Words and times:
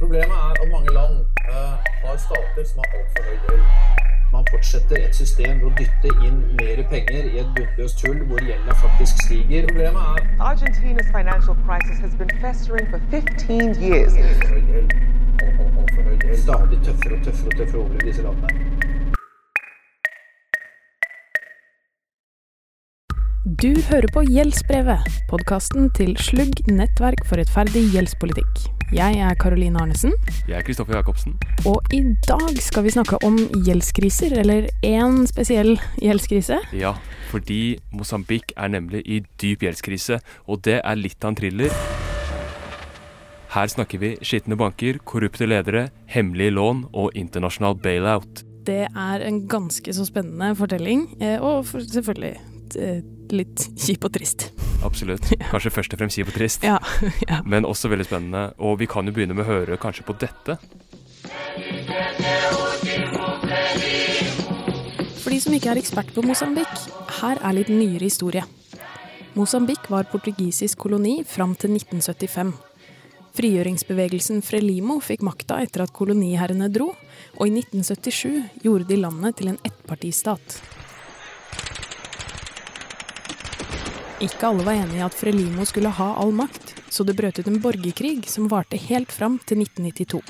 Problemet 0.00 0.36
er 0.44 0.50
at 0.62 0.68
mange 0.74 0.90
land 0.98 1.14
eh, 1.52 1.74
har 2.04 2.16
stater 2.26 2.62
som 2.70 2.78
har 2.82 2.88
altfor 2.98 3.22
høy 3.28 3.36
gjeld. 3.46 3.62
Man 4.34 4.44
fortsetter 4.50 4.96
et 5.06 5.14
system 5.22 5.60
ved 5.62 5.68
å 5.70 5.72
dytte 5.80 6.10
inn 6.26 6.38
mer 6.60 6.82
penger 6.92 7.28
i 7.32 7.38
et 7.42 7.50
bunnløst 7.56 8.02
hull 8.06 8.20
hvor 8.28 8.42
gjelda 8.48 8.74
faktisk 8.82 9.22
stiger. 9.26 9.68
Problemet 9.70 10.02
er 10.12 10.44
Argentina's 10.50 11.08
financial 11.18 11.56
crisis 11.66 11.98
has 12.04 12.14
been 12.20 12.32
festering 12.44 12.90
for 12.92 13.00
15 13.10 13.76
years. 13.86 14.12
altfor 14.26 14.52
høy 14.54 14.62
gjeld. 14.72 14.96
Alt- 15.46 15.60
alt- 15.60 15.80
Altfor. 15.80 16.36
Stadig 16.44 16.78
tøffere 16.86 17.14
og 17.18 17.24
tøffere 17.24 17.50
og 17.52 17.56
tøffere 17.60 17.80
over 17.84 17.94
i 18.02 18.06
disse 18.08 18.22
landene. 18.22 18.95
Du 23.56 23.70
hører 23.88 24.04
på 24.12 24.20
Gjeldsbrevet, 24.28 25.06
podkasten 25.30 25.86
til 25.96 26.10
Slugg 26.20 26.58
nettverk 26.68 27.22
for 27.24 27.40
rettferdig 27.40 27.86
gjeldspolitikk. 27.94 28.66
Jeg 28.92 29.16
er 29.16 29.38
Karoline 29.40 29.80
Arnesen, 29.80 30.12
Jeg 30.44 30.58
er 30.58 30.66
Kristoffer 30.66 30.98
Jacobsen. 30.98 31.38
og 31.64 31.80
i 31.90 32.02
dag 32.28 32.58
skal 32.60 32.84
vi 32.84 32.90
snakke 32.92 33.16
om 33.24 33.38
gjeldskriser, 33.64 34.36
eller 34.42 34.68
én 34.84 35.24
spesiell 35.26 35.80
gjeldskrise. 35.96 36.58
Ja, 36.76 36.92
fordi 37.30 37.78
Mosambik 37.92 38.52
er 38.58 38.68
nemlig 38.68 39.02
i 39.06 39.22
dyp 39.40 39.64
gjeldskrise, 39.64 40.20
og 40.46 40.60
det 40.62 40.82
er 40.84 40.94
litt 40.94 41.24
av 41.24 41.30
en 41.32 41.36
thriller. 41.36 41.72
Her 43.56 43.66
snakker 43.66 43.98
vi 43.98 44.16
skitne 44.20 44.56
banker, 44.56 44.98
korrupte 44.98 45.48
ledere, 45.48 45.88
hemmelige 46.12 46.52
lån 46.52 46.90
og 46.92 47.16
internasjonal 47.16 47.80
bailout. 47.80 48.44
Det 48.66 48.84
er 48.84 49.20
en 49.24 49.48
ganske 49.48 49.94
så 49.94 50.04
spennende 50.04 50.54
fortelling, 50.54 51.08
eh, 51.22 51.40
og 51.40 51.64
selvfølgelig 51.64 52.36
eh, 52.76 53.00
litt 53.34 53.66
kjip 53.80 54.04
og 54.06 54.12
trist. 54.16 54.50
Absolutt. 54.86 55.30
Kanskje 55.52 55.72
først 55.74 55.94
og 55.96 56.02
fremst 56.02 56.18
kjip 56.18 56.30
og 56.32 56.36
trist, 56.36 56.66
Ja, 56.66 56.78
ja. 57.30 57.40
men 57.44 57.64
også 57.68 57.90
veldig 57.92 58.06
spennende. 58.08 58.50
Og 58.58 58.78
vi 58.82 58.86
kan 58.90 59.06
jo 59.08 59.14
begynne 59.16 59.34
med 59.36 59.46
å 59.46 59.50
høre 59.50 59.78
kanskje 59.80 60.06
på 60.06 60.16
dette. 60.20 60.58
For 65.22 65.32
de 65.34 65.40
som 65.42 65.54
ikke 65.56 65.72
er 65.72 65.80
ekspert 65.80 66.12
på 66.14 66.22
Mosambik, 66.26 66.70
her 67.20 67.40
er 67.42 67.56
litt 67.56 67.72
nyere 67.72 68.06
historie. 68.06 68.44
Mosambik 69.36 69.90
var 69.92 70.06
portugisisk 70.08 70.78
koloni 70.86 71.18
fram 71.28 71.56
til 71.58 71.74
1975. 71.76 72.54
Frigjøringsbevegelsen 73.36 74.38
Frelimo 74.40 74.96
fikk 75.04 75.20
makta 75.26 75.58
etter 75.60 75.82
at 75.84 75.92
koloniherrene 75.92 76.70
dro, 76.72 76.92
og 77.36 77.42
i 77.44 77.52
1977 77.52 78.62
gjorde 78.64 78.88
de 78.88 78.96
landet 79.02 79.36
til 79.42 79.50
en 79.52 79.58
ettpartistat. 79.66 80.56
Ikke 84.16 84.48
alle 84.48 84.64
var 84.64 84.78
enig 84.78 84.96
i 84.96 85.04
at 85.04 85.12
Frelimo 85.12 85.64
skulle 85.68 85.90
ha 85.92 86.06
all 86.16 86.30
makt, 86.32 86.70
så 86.88 87.04
det 87.04 87.18
brøt 87.18 87.36
ut 87.36 87.50
en 87.50 87.58
borgerkrig 87.60 88.24
som 88.32 88.48
varte 88.48 88.78
helt 88.80 89.12
fram 89.12 89.36
til 89.44 89.60
1992. 89.60 90.22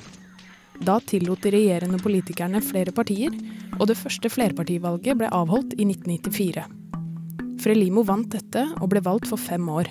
Da 0.82 0.96
tillot 1.06 1.44
de 1.46 1.52
regjerende 1.54 2.00
politikerne 2.02 2.58
flere 2.66 2.90
partier, 2.92 3.30
og 3.78 3.86
det 3.86 3.98
første 4.00 4.32
flerpartivalget 4.32 5.20
ble 5.20 5.30
avholdt 5.30 5.78
i 5.78 5.86
1994. 5.86 6.66
Frelimo 7.62 8.02
vant 8.02 8.26
dette 8.34 8.66
og 8.80 8.90
ble 8.90 9.04
valgt 9.06 9.30
for 9.30 9.38
fem 9.38 9.70
år. 9.70 9.86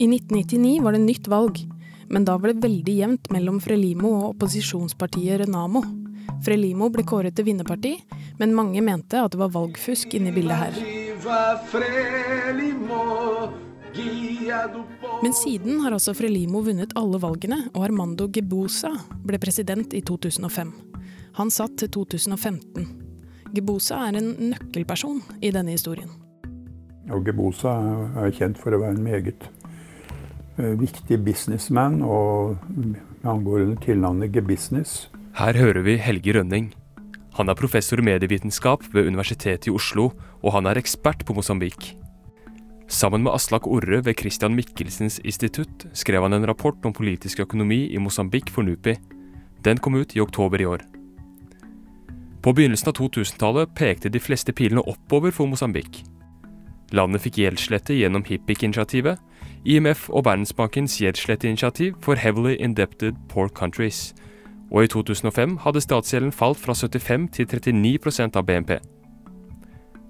I 0.00 0.08
1999 0.08 0.80
var 0.80 0.96
det 0.96 1.04
nytt 1.04 1.28
valg, 1.28 1.60
men 2.08 2.24
da 2.24 2.40
var 2.40 2.54
det 2.54 2.64
veldig 2.64 3.00
jevnt 3.02 3.32
mellom 3.34 3.60
Frelimo 3.60 4.16
og 4.16 4.28
opposisjonspartiet 4.32 5.44
Renamo. 5.44 5.84
Frelimo 6.44 6.88
ble 6.88 7.04
kåret 7.04 7.36
til 7.36 7.50
vinnerparti, 7.52 7.98
men 8.40 8.56
mange 8.56 8.80
mente 8.80 9.20
at 9.20 9.36
det 9.36 9.44
var 9.44 9.52
valgfusk 9.52 10.16
inne 10.16 10.32
i 10.32 10.40
bildet 10.40 10.64
her. 10.64 11.04
Men 15.22 15.32
siden 15.34 15.80
har 15.82 15.96
også 15.96 16.14
Frelimo 16.14 16.60
vunnet 16.62 16.92
alle 16.98 17.18
valgene, 17.22 17.58
og 17.74 17.86
Armando 17.88 18.28
Gebusa 18.32 18.92
ble 19.26 19.40
president 19.42 19.94
i 19.96 20.02
2005. 20.06 20.70
Han 21.40 21.50
satt 21.52 21.74
til 21.80 21.90
2015. 21.96 22.86
Gebusa 23.56 23.98
er 24.08 24.20
en 24.20 24.30
nøkkelperson 24.52 25.20
i 25.42 25.50
denne 25.54 25.74
historien. 25.74 26.10
Og 27.10 27.26
Gebosa 27.26 27.74
er 28.22 28.32
kjent 28.34 28.58
for 28.58 28.74
å 28.74 28.80
være 28.82 28.96
en 28.96 29.04
meget 29.04 29.44
eh, 30.58 30.74
viktig 30.78 31.20
businessman, 31.26 32.00
og 32.02 32.56
han 33.22 33.44
går 33.46 33.66
under 33.66 33.82
tilnavnet 33.84 34.34
Gebusiness. 34.34 35.06
Her 35.38 35.58
hører 35.58 35.84
vi 35.86 35.98
Helge 36.00 36.38
Rønning. 36.38 36.72
Han 37.36 37.52
er 37.52 37.58
professor 37.58 38.00
i 38.00 38.06
medievitenskap 38.06 38.86
ved 38.94 39.10
Universitetet 39.10 39.68
i 39.68 39.74
Oslo, 39.74 40.10
og 40.42 40.52
han 40.56 40.66
er 40.66 40.80
ekspert 40.80 41.24
på 41.26 41.36
Mosambik. 41.36 41.94
Sammen 42.88 43.24
med 43.24 43.34
Aslak 43.34 43.66
Orre 43.66 44.04
ved 44.04 44.14
Christian 44.20 44.54
Michelsens 44.54 45.18
institutt 45.24 45.88
skrev 45.92 46.22
han 46.22 46.36
en 46.36 46.46
rapport 46.46 46.84
om 46.86 46.92
politisk 46.94 47.40
økonomi 47.42 47.86
i 47.90 47.98
Mosambik 47.98 48.50
for 48.50 48.62
NUPI. 48.62 48.94
Den 49.64 49.78
kom 49.82 49.94
ut 49.94 50.14
i 50.14 50.20
oktober 50.20 50.60
i 50.60 50.68
år. 50.70 50.84
På 52.42 52.52
begynnelsen 52.54 52.92
av 52.92 52.94
2000-tallet 52.94 53.72
pekte 53.74 54.12
de 54.12 54.22
fleste 54.22 54.54
pilene 54.54 54.84
oppover 54.86 55.34
for 55.34 55.50
Mosambik. 55.50 56.04
Landet 56.94 57.24
fikk 57.24 57.40
gjeldslette 57.42 57.96
gjennom 57.98 58.22
HIPIC-initiativet, 58.22 59.18
IMF 59.66 60.06
og 60.14 60.28
Verdensbankens 60.28 60.94
gjeldssletteinitiativ 61.02 61.96
for 62.04 62.14
Heavily 62.14 62.54
Indebted 62.62 63.18
Poor 63.28 63.50
Countries, 63.50 64.12
og 64.70 64.84
i 64.86 64.90
2005 64.94 65.56
hadde 65.64 65.82
statsgjelden 65.82 66.30
falt 66.30 66.62
fra 66.62 66.74
75 66.74 67.26
til 67.34 67.50
39% 67.50 68.38
av 68.38 68.46
BNP. 68.46 68.78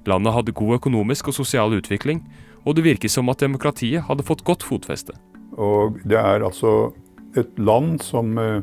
Landet 0.06 0.34
hadde 0.36 0.54
god 0.56 0.78
økonomisk 0.78 1.32
og 1.32 1.36
sosial 1.38 1.74
utvikling, 1.76 2.22
og 2.66 2.76
det 2.76 2.86
virket 2.86 3.12
som 3.12 3.28
at 3.30 3.42
demokratiet 3.42 4.06
hadde 4.06 4.26
fått 4.26 4.44
godt 4.46 4.66
fotfeste. 4.66 5.16
Og 5.56 5.98
det 6.06 6.18
er 6.18 6.44
altså 6.46 6.92
et 7.38 7.58
land 7.58 8.00
som 8.04 8.36
eh, 8.38 8.62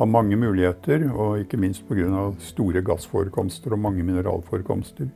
har 0.00 0.08
mange 0.08 0.36
muligheter, 0.40 1.06
og 1.12 1.42
ikke 1.42 1.60
minst 1.60 1.86
pga. 1.88 2.30
store 2.40 2.82
gassforekomster 2.82 3.72
og 3.76 3.82
mange 3.84 4.04
mineralforekomster. 4.06 5.10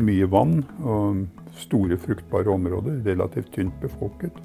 Mye 0.00 0.26
vann 0.30 0.62
og 0.80 1.26
store 1.58 1.98
fruktbare 1.98 2.48
områder, 2.48 3.02
relativt 3.04 3.52
tynt 3.52 3.80
befolket. 3.82 4.36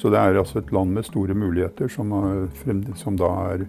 Så 0.00 0.08
det 0.08 0.18
er 0.18 0.38
altså 0.40 0.58
et 0.58 0.72
land 0.72 0.96
med 0.96 1.04
store 1.04 1.34
muligheter 1.34 1.88
som, 1.88 2.12
som 2.96 3.16
da 3.20 3.28
er 3.52 3.66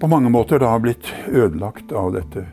på 0.00 0.08
mange 0.08 0.30
måter 0.30 0.58
da 0.62 0.70
har 0.72 0.80
blitt 0.80 1.10
ødelagt 1.28 1.92
av 1.92 2.14
dette. 2.14 2.46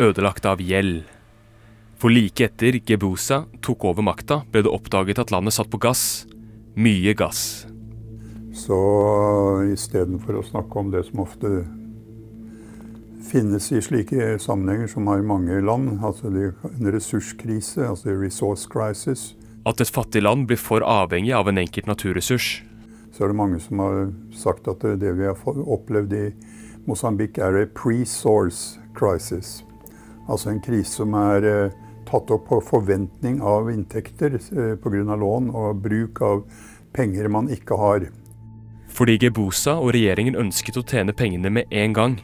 Ødelagt 0.00 0.46
av 0.48 0.62
gjeld. 0.64 1.02
For 2.00 2.08
like 2.08 2.46
etter 2.46 2.78
Gebusa 2.80 3.42
tok 3.60 3.84
over 3.90 4.04
makta, 4.06 4.40
ble 4.48 4.62
det 4.64 4.72
oppdaget 4.72 5.20
at 5.20 5.32
landet 5.34 5.52
satt 5.58 5.68
på 5.68 5.80
gass. 5.82 6.24
Mye 6.72 7.12
gass. 7.12 7.66
Så 8.56 8.78
istedenfor 9.68 10.40
å 10.40 10.46
snakke 10.46 10.80
om 10.80 10.88
det 10.94 11.04
som 11.10 11.20
ofte 11.26 11.50
finnes 13.28 13.68
i 13.76 13.82
slike 13.84 14.38
sammenhenger 14.40 14.88
som 14.88 15.06
har 15.12 15.20
i 15.20 15.26
mange 15.26 15.60
land, 15.60 16.00
altså 16.02 16.32
en 16.32 16.90
ressurskrise, 16.90 17.84
altså 17.84 18.16
resource 18.16 18.66
crisis, 18.70 19.34
At 19.68 19.80
et 19.80 19.92
fattig 19.92 20.22
land 20.22 20.46
blir 20.48 20.56
for 20.56 20.80
avhengig 20.80 21.34
av 21.36 21.48
en 21.48 21.58
enkelt 21.58 21.86
naturressurs. 21.86 22.64
så 23.12 23.24
er 23.24 23.28
det 23.28 23.36
mange 23.36 23.60
som 23.60 23.78
har 23.78 24.12
sagt 24.32 24.68
at 24.68 24.80
det, 24.80 25.18
vi 25.18 25.26
har 25.26 25.36
opplevd 25.44 26.12
i 26.12 26.30
Mosambik 26.86 27.38
er 27.38 27.60
a 27.60 27.66
pre-source 27.66 28.80
crisis. 28.94 29.62
Altså 30.30 30.52
en 30.52 30.62
krise 30.62 31.00
som 31.00 31.14
er 31.18 31.46
eh, 31.48 31.76
tatt 32.08 32.30
opp 32.30 32.48
på 32.50 32.60
forventning 32.64 33.40
av 33.42 33.70
inntekter 33.72 34.38
eh, 34.38 34.74
pga. 34.80 35.16
lån 35.18 35.50
og 35.50 35.82
bruk 35.82 36.22
av 36.22 36.44
penger 36.94 37.28
man 37.28 37.50
ikke 37.50 37.78
har. 37.78 38.08
Fordi 38.90 39.18
Gebusa 39.22 39.76
og 39.78 39.92
regjeringen 39.94 40.38
ønsket 40.38 40.78
å 40.80 40.86
tjene 40.86 41.14
pengene 41.14 41.50
med 41.50 41.70
en 41.70 41.94
gang. 41.94 42.18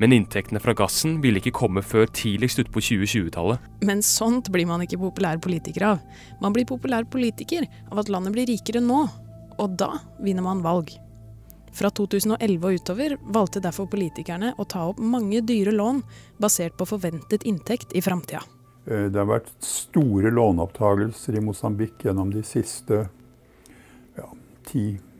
Men 0.00 0.12
inntektene 0.16 0.60
fra 0.60 0.74
gassen 0.74 1.20
ville 1.22 1.38
ikke 1.38 1.54
komme 1.54 1.82
før 1.84 2.08
tidligst 2.10 2.58
utpå 2.64 2.82
2020-tallet. 2.82 3.62
Men 3.86 4.02
sånt 4.02 4.48
blir 4.52 4.66
man 4.66 4.82
ikke 4.84 5.00
populær 5.00 5.38
politiker 5.42 5.86
av. 5.92 6.00
Man 6.42 6.56
blir 6.56 6.66
populær 6.68 7.06
politiker 7.08 7.68
av 7.92 8.02
at 8.02 8.10
landet 8.12 8.34
blir 8.34 8.48
rikere 8.50 8.82
nå, 8.82 9.04
og 9.60 9.78
da 9.78 9.92
vinner 10.24 10.44
man 10.44 10.64
valg. 10.64 10.90
Fra 11.72 11.88
2011 11.90 12.66
og 12.66 12.74
utover 12.76 13.14
valgte 13.32 13.60
derfor 13.64 13.88
politikerne 13.88 14.52
å 14.60 14.66
ta 14.68 14.84
opp 14.90 14.98
mange 15.00 15.40
dyre 15.40 15.72
lån 15.72 16.02
basert 16.42 16.76
på 16.76 16.86
forventet 16.90 17.46
inntekt 17.48 17.94
i 17.96 18.02
framtida. 18.04 18.42
Eh, 18.86 19.08
Det 19.08 19.18
har 19.18 19.26
vært 19.30 19.52
store 19.64 20.30
låneopptagelser 20.30 21.38
i 21.38 21.40
Mosambik 21.40 22.04
gjennom 22.04 22.32
de 22.32 22.42
siste 22.42 23.08
ja, 24.16 24.28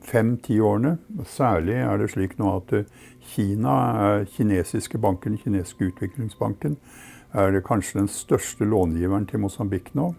fem-ti 0.02 0.60
årene. 0.60 0.99
Særlig 1.25 1.78
er 1.81 1.99
det 1.99 2.10
slik 2.12 2.37
nå 2.38 2.56
at 2.58 2.72
eh, 2.72 2.84
Kina, 3.32 4.25
kinesiske 4.34 4.98
banken, 4.98 5.38
kinesiske 5.38 5.93
utviklingsbanken, 5.93 6.76
er 7.32 7.62
kanskje 7.64 8.00
den 8.00 8.08
største 8.12 8.66
långiveren 8.69 9.25
til 9.31 9.40
Mosambik 9.40 9.94
nå. 9.94 10.14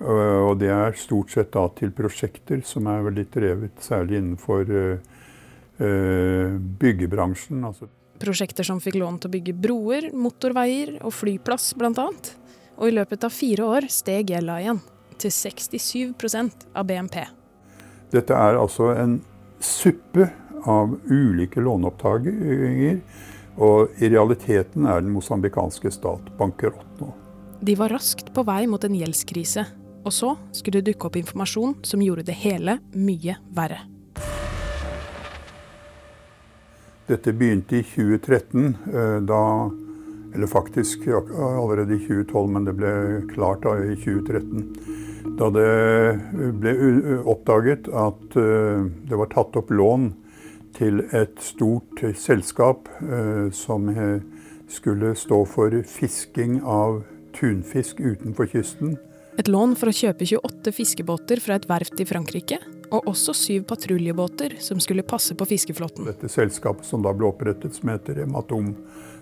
Eh, 0.00 0.40
Og 0.48 0.58
det 0.58 0.72
er 0.74 0.92
stort 0.98 1.30
sett 1.30 1.52
da 1.52 1.68
til 1.68 1.92
prosjekter 1.92 2.64
som 2.64 2.86
er 2.86 3.04
veldig 3.06 3.30
drevet 3.30 3.78
særlig 3.78 4.18
innenfor 4.18 4.98
byggebransjen. 5.76 7.64
altså 7.64 7.88
Prosjekter 8.20 8.64
som 8.64 8.80
fikk 8.80 8.96
lån 8.96 9.18
til 9.20 9.28
å 9.28 9.34
bygge 9.34 9.54
broer, 9.60 10.08
motorveier 10.16 10.94
og 11.02 11.12
flyplass 11.12 11.74
bl.a. 11.76 12.08
Og 12.76 12.88
i 12.88 12.94
løpet 12.96 13.24
av 13.28 13.32
fire 13.32 13.66
år 13.76 13.88
steg 13.92 14.32
gjelda 14.32 14.56
igjen, 14.62 14.80
til 15.20 15.32
67% 15.32 16.66
av 16.76 16.88
BNP. 16.88 17.20
Dette 18.12 18.36
er 18.36 18.58
altså 18.60 18.92
en 18.96 19.18
suppe 19.60 20.28
av 20.66 20.96
ulike 21.10 21.60
låneopptakinger. 21.60 23.00
Og 23.56 24.02
i 24.04 24.10
realiteten 24.12 24.84
er 24.84 25.00
den 25.00 25.14
mosambikanske 25.14 25.90
stat 25.94 26.28
bankerott 26.36 27.00
nå. 27.00 27.12
De 27.64 27.72
var 27.78 27.94
raskt 27.94 28.34
på 28.36 28.44
vei 28.44 28.66
mot 28.68 28.84
en 28.84 28.96
gjeldskrise. 28.96 29.64
Og 30.06 30.12
så 30.14 30.34
skulle 30.54 30.82
det 30.82 30.92
dukke 30.92 31.08
opp 31.08 31.16
informasjon 31.18 31.78
som 31.86 32.04
gjorde 32.04 32.28
det 32.28 32.36
hele 32.44 32.78
mye 32.94 33.38
verre. 33.56 33.80
Dette 37.06 37.32
begynte 37.32 37.76
i 37.76 37.82
2013, 37.86 38.76
eh, 38.94 39.20
da 39.22 39.70
Eller 40.34 40.46
faktisk 40.46 41.06
allerede 41.08 41.94
i 41.94 41.98
2012, 41.98 42.50
men 42.50 42.64
det 42.64 42.74
ble 42.76 42.90
klart 43.30 43.62
da 43.64 43.78
i 43.80 43.94
2013. 43.96 44.66
Da 45.38 45.48
det 45.54 46.52
ble 46.60 46.74
oppdaget 47.24 47.88
at 47.88 48.36
eh, 48.36 48.84
det 49.08 49.16
var 49.16 49.30
tatt 49.32 49.56
opp 49.56 49.72
lån 49.72 50.10
til 50.76 51.00
et 51.16 51.40
stort 51.40 52.04
selskap 52.20 52.90
eh, 53.00 53.48
som 53.48 53.88
skulle 54.68 55.14
stå 55.16 55.40
for 55.48 55.80
fisking 55.88 56.60
av 56.60 57.00
tunfisk 57.38 58.02
utenfor 58.02 58.50
kysten. 58.52 58.98
Et 59.40 59.48
lån 59.48 59.72
for 59.76 59.88
å 59.88 59.96
kjøpe 59.96 60.26
28 60.28 60.72
fiskebåter 60.72 61.40
fra 61.40 61.56
et 61.56 61.68
verft 61.70 62.00
i 62.00 62.08
Frankrike, 62.08 62.60
og 62.90 63.08
også 63.10 63.34
syv 63.34 63.64
patruljebåter 63.68 64.56
som 64.60 64.80
skulle 64.80 65.02
passe 65.02 65.34
på 65.34 65.46
fiskeflåten. 65.48 66.06
Dette 66.06 66.30
selskapet 66.30 66.86
som 66.86 67.04
da 67.04 67.12
ble 67.16 67.28
opprettet, 67.30 67.74
som 67.74 67.90
heter 67.92 68.22
Matom, 68.30 68.74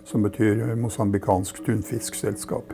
som 0.05 0.25
betyr 0.27 0.75
mosambikansk 0.81 1.65
tunfiskselskap. 1.67 2.73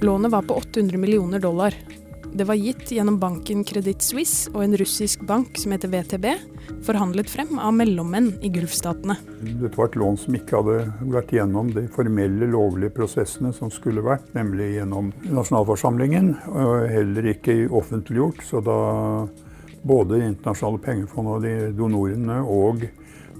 Lånet 0.00 0.30
var 0.30 0.42
på 0.42 0.54
800 0.54 0.98
millioner 0.98 1.38
dollar, 1.42 1.74
det 2.32 2.44
var 2.44 2.54
gitt 2.54 2.90
gjennom 2.92 3.18
banken 3.18 3.64
Credit 3.64 4.02
Suisse 4.02 4.50
og 4.52 4.62
en 4.64 4.76
russisk 4.78 5.22
bank 5.26 5.58
som 5.58 5.72
heter 5.74 5.90
WTB, 5.92 6.26
forhandlet 6.86 7.30
frem 7.30 7.58
av 7.58 7.72
mellommenn 7.76 8.34
i 8.44 8.50
Gulfstatene. 8.52 9.16
Dette 9.40 9.74
var 9.78 9.90
et 9.90 9.98
lån 9.98 10.20
som 10.20 10.36
ikke 10.36 10.60
hadde 10.60 10.76
vært 11.14 11.32
gjennom 11.34 11.72
de 11.74 11.86
formelle, 11.94 12.50
lovlige 12.52 12.94
prosessene 12.98 13.52
som 13.56 13.72
skulle 13.74 14.04
vært, 14.04 14.28
nemlig 14.36 14.74
gjennom 14.76 15.10
nasjonalforsamlingen, 15.26 16.34
og 16.52 16.88
heller 16.92 17.32
ikke 17.34 17.60
offentliggjort. 17.68 18.44
Så 18.46 18.62
da 18.64 18.78
både 19.88 20.18
Det 20.18 20.26
internasjonale 20.26 20.80
pengefondet 20.82 21.34
og 21.36 21.44
de 21.44 21.52
donorene 21.78 22.40
og 22.42 22.82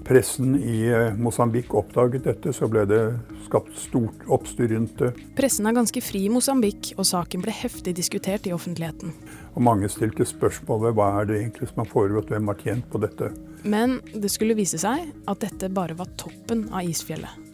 pressen 0.09 0.55
i 0.63 0.87
eh, 0.87 1.13
Mosambik 1.13 1.73
oppdaget 1.77 2.23
dette, 2.25 2.53
så 2.53 2.65
ble 2.71 2.81
det 2.89 3.01
skapt 3.45 3.75
stort 3.77 4.23
oppstyr 4.25 4.71
rundt 4.73 4.95
det. 4.97 5.11
Pressen 5.37 5.69
er 5.69 5.75
ganske 5.77 6.01
fri 6.01 6.23
i 6.25 6.31
Mosambik, 6.33 6.95
og 6.97 7.05
saken 7.05 7.43
ble 7.45 7.53
heftig 7.53 7.93
diskutert 7.99 8.49
i 8.49 8.53
offentligheten. 8.55 9.13
Og 9.53 9.61
mange 9.67 9.89
stilte 9.93 10.25
spørsmål 10.25 10.87
ved 10.87 10.97
hva 10.97 11.11
er 11.19 11.29
det 11.29 11.37
egentlig 11.43 11.69
som 11.69 11.83
har 11.83 11.91
foregått, 11.93 12.33
hvem 12.33 12.49
har 12.49 12.57
tjent 12.63 12.89
på 12.89 13.03
dette. 13.05 13.29
Men 13.61 13.99
det 14.09 14.33
skulle 14.33 14.57
vise 14.57 14.81
seg 14.81 15.13
at 15.29 15.45
dette 15.45 15.69
bare 15.77 15.97
var 15.99 16.09
toppen 16.17 16.65
av 16.73 16.89
isfjellet. 16.89 17.45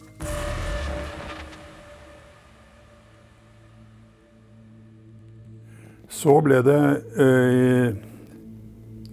Så 6.08 6.40
ble 6.40 6.64
det 6.64 6.82
eh, 7.20 8.04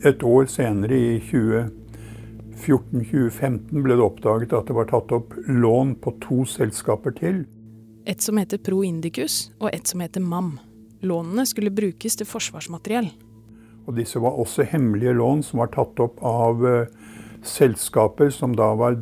et 0.06 0.22
år 0.22 0.46
senere, 0.46 0.94
i 0.94 1.18
2014, 1.26 1.81
2014-2015 2.62 3.82
ble 3.82 3.96
det 3.98 4.04
oppdaget 4.04 4.54
at 4.56 4.68
det 4.70 4.76
var 4.76 4.88
tatt 4.90 5.12
opp 5.14 5.34
lån 5.46 5.96
på 6.02 6.14
to 6.22 6.42
selskaper 6.48 7.14
til. 7.18 7.42
Et 8.06 8.22
som 8.22 8.38
heter 8.38 8.58
Pro 8.58 8.82
Indicus, 8.82 9.52
og 9.60 9.70
et 9.72 9.86
som 9.86 10.02
heter 10.02 10.22
MAM. 10.22 10.56
Lånene 11.02 11.44
skulle 11.46 11.74
brukes 11.74 12.16
til 12.18 12.26
forsvarsmateriell. 12.26 13.10
Og 13.86 13.96
disse 13.98 14.20
var 14.22 14.38
også 14.38 14.66
hemmelige 14.70 15.14
lån 15.18 15.42
som 15.46 15.62
var 15.62 15.72
tatt 15.74 15.98
opp 16.02 16.20
av 16.22 16.62
uh, 16.62 16.86
selskaper 17.42 18.30
som 18.34 18.54
da 18.58 18.72
var 18.78 19.00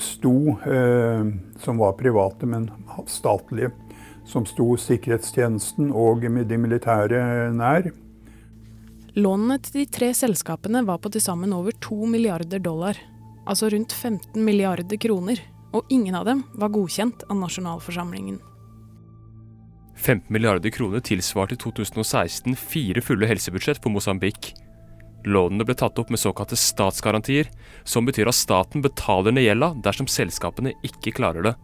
sto 0.00 0.54
uh, 0.62 1.26
Som 1.60 1.76
var 1.82 1.98
private, 1.98 2.46
men 2.46 2.70
statlige. 3.06 3.72
Som 4.24 4.46
sto 4.46 4.76
sikkerhetstjenesten 4.78 5.90
og 5.92 6.22
de 6.22 6.58
militære 6.58 7.50
nær. 7.52 7.90
Lånene 9.18 9.56
til 9.58 9.80
de 9.80 9.86
tre 9.90 10.12
selskapene 10.14 10.84
var 10.86 11.00
på 11.02 11.10
til 11.10 11.22
sammen 11.24 11.54
over 11.56 11.74
2 11.82 12.06
milliarder 12.12 12.62
dollar, 12.62 12.98
altså 13.48 13.70
rundt 13.72 13.92
15 13.92 14.38
milliarder 14.44 15.00
kroner, 15.02 15.40
og 15.74 15.90
ingen 15.90 16.14
av 16.14 16.28
dem 16.28 16.44
var 16.54 16.70
godkjent 16.74 17.24
av 17.30 17.38
nasjonalforsamlingen. 17.40 18.38
15 20.00 20.30
milliarder 20.32 20.70
kroner 20.72 21.02
tilsvarte 21.04 21.58
i 21.58 21.60
2016 21.60 22.56
fire 22.56 23.02
fulle 23.04 23.28
helsebudsjett 23.28 23.82
på 23.82 23.90
Mosambik. 23.92 24.52
Lånene 25.26 25.66
ble 25.68 25.74
tatt 25.76 25.98
opp 26.00 26.08
med 26.10 26.22
såkalte 26.22 26.56
statsgarantier, 26.56 27.50
som 27.84 28.06
betyr 28.06 28.30
at 28.30 28.38
staten 28.38 28.80
betaler 28.80 29.34
ned 29.34 29.44
gjelda 29.44 29.74
dersom 29.84 30.08
selskapene 30.08 30.72
ikke 30.86 31.12
klarer 31.18 31.50
det. 31.50 31.54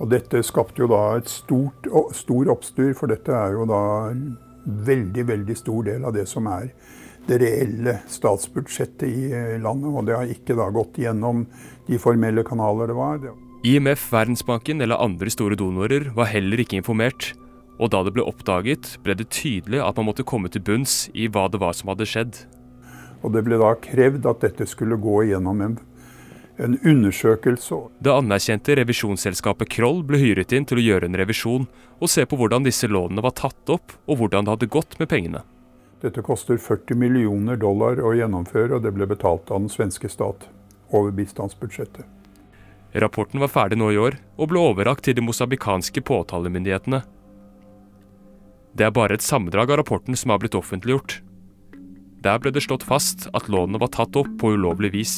Og 0.00 0.08
Dette 0.10 0.40
skapte 0.42 0.82
jo 0.82 0.88
da 0.90 1.02
et 1.18 1.28
stort, 1.30 1.86
stor 2.16 2.50
oppstyr, 2.54 2.94
for 2.98 3.10
dette 3.10 3.34
er 3.34 3.54
jo 3.54 3.66
da 3.68 3.82
veldig, 4.64 5.24
veldig 5.28 5.56
stor 5.58 5.86
del 5.88 6.04
av 6.04 6.14
det 6.16 6.26
som 6.30 6.48
er 6.50 6.70
det 7.28 7.38
reelle 7.40 7.98
statsbudsjettet 8.10 9.06
i 9.08 9.30
eh, 9.32 9.54
landet. 9.62 9.92
Og 9.92 10.08
det 10.08 10.16
har 10.18 10.30
ikke 10.30 10.56
da 10.58 10.68
gått 10.74 11.00
gjennom 11.00 11.46
de 11.88 12.00
formelle 12.00 12.44
kanaler 12.46 12.90
det 12.90 12.98
var. 12.98 13.30
IMF, 13.64 14.10
Verdensbanken 14.12 14.84
eller 14.84 15.00
andre 15.00 15.32
store 15.32 15.56
donorer 15.56 16.10
var 16.16 16.28
heller 16.32 16.60
ikke 16.60 16.82
informert. 16.82 17.32
Og 17.80 17.90
da 17.90 18.04
det 18.06 18.12
ble 18.14 18.26
oppdaget, 18.26 18.98
ble 19.02 19.16
det 19.18 19.30
tydelig 19.34 19.80
at 19.82 19.96
man 19.98 20.10
måtte 20.10 20.26
komme 20.26 20.50
til 20.52 20.62
bunns 20.62 21.08
i 21.16 21.26
hva 21.32 21.48
det 21.50 21.62
var 21.62 21.74
som 21.74 21.90
hadde 21.90 22.06
skjedd. 22.06 22.44
Og 23.24 23.32
det 23.32 23.42
ble 23.46 23.56
da 23.58 23.72
krevd 23.80 24.28
at 24.28 24.44
dette 24.44 24.68
skulle 24.68 25.00
gå 25.00 25.24
gjennom 25.30 25.62
en 25.64 25.78
en 26.56 26.78
undersøkelse. 26.84 27.76
Det 27.98 28.12
anerkjente 28.12 28.76
revisjonsselskapet 28.78 29.70
Kroll 29.74 30.02
ble 30.06 30.20
hyret 30.22 30.54
inn 30.54 30.66
til 30.68 30.80
å 30.80 30.84
gjøre 30.84 31.08
en 31.08 31.18
revisjon 31.18 31.66
og 31.98 32.10
se 32.10 32.24
på 32.26 32.38
hvordan 32.38 32.66
disse 32.66 32.88
lånene 32.90 33.24
var 33.24 33.34
tatt 33.38 33.70
opp 33.74 33.96
og 34.06 34.20
hvordan 34.20 34.46
det 34.46 34.54
hadde 34.54 34.70
gått 34.70 34.98
med 35.00 35.10
pengene. 35.10 35.42
Dette 36.04 36.22
koster 36.22 36.58
40 36.60 36.98
millioner 37.00 37.56
dollar 37.56 38.00
å 38.02 38.12
gjennomføre, 38.12 38.76
og 38.76 38.84
det 38.84 38.92
ble 38.92 39.08
betalt 39.08 39.48
av 39.50 39.62
den 39.62 39.72
svenske 39.72 40.10
stat 40.12 40.44
over 40.92 41.14
bistandsbudsjettet. 41.16 42.04
Rapporten 42.94 43.40
var 43.42 43.50
ferdig 43.50 43.78
nå 43.80 43.88
i 43.90 43.98
år, 43.98 44.18
og 44.36 44.50
ble 44.52 44.60
overrakt 44.60 45.06
til 45.08 45.16
de 45.16 45.24
mosabikanske 45.24 46.04
påtalemyndighetene. 46.04 47.00
Det 48.74 48.84
er 48.86 48.92
bare 48.94 49.16
et 49.16 49.24
sammendrag 49.24 49.72
av 49.72 49.80
rapporten 49.80 50.18
som 50.18 50.34
har 50.34 50.42
blitt 50.42 50.58
offentliggjort. 50.58 51.22
Der 52.22 52.38
ble 52.42 52.52
det 52.54 52.62
slått 52.66 52.84
fast 52.86 53.26
at 53.32 53.48
lånene 53.50 53.80
var 53.80 53.90
tatt 53.96 54.14
opp 54.18 54.30
på 54.38 54.52
ulovlig 54.54 54.92
vis 54.94 55.16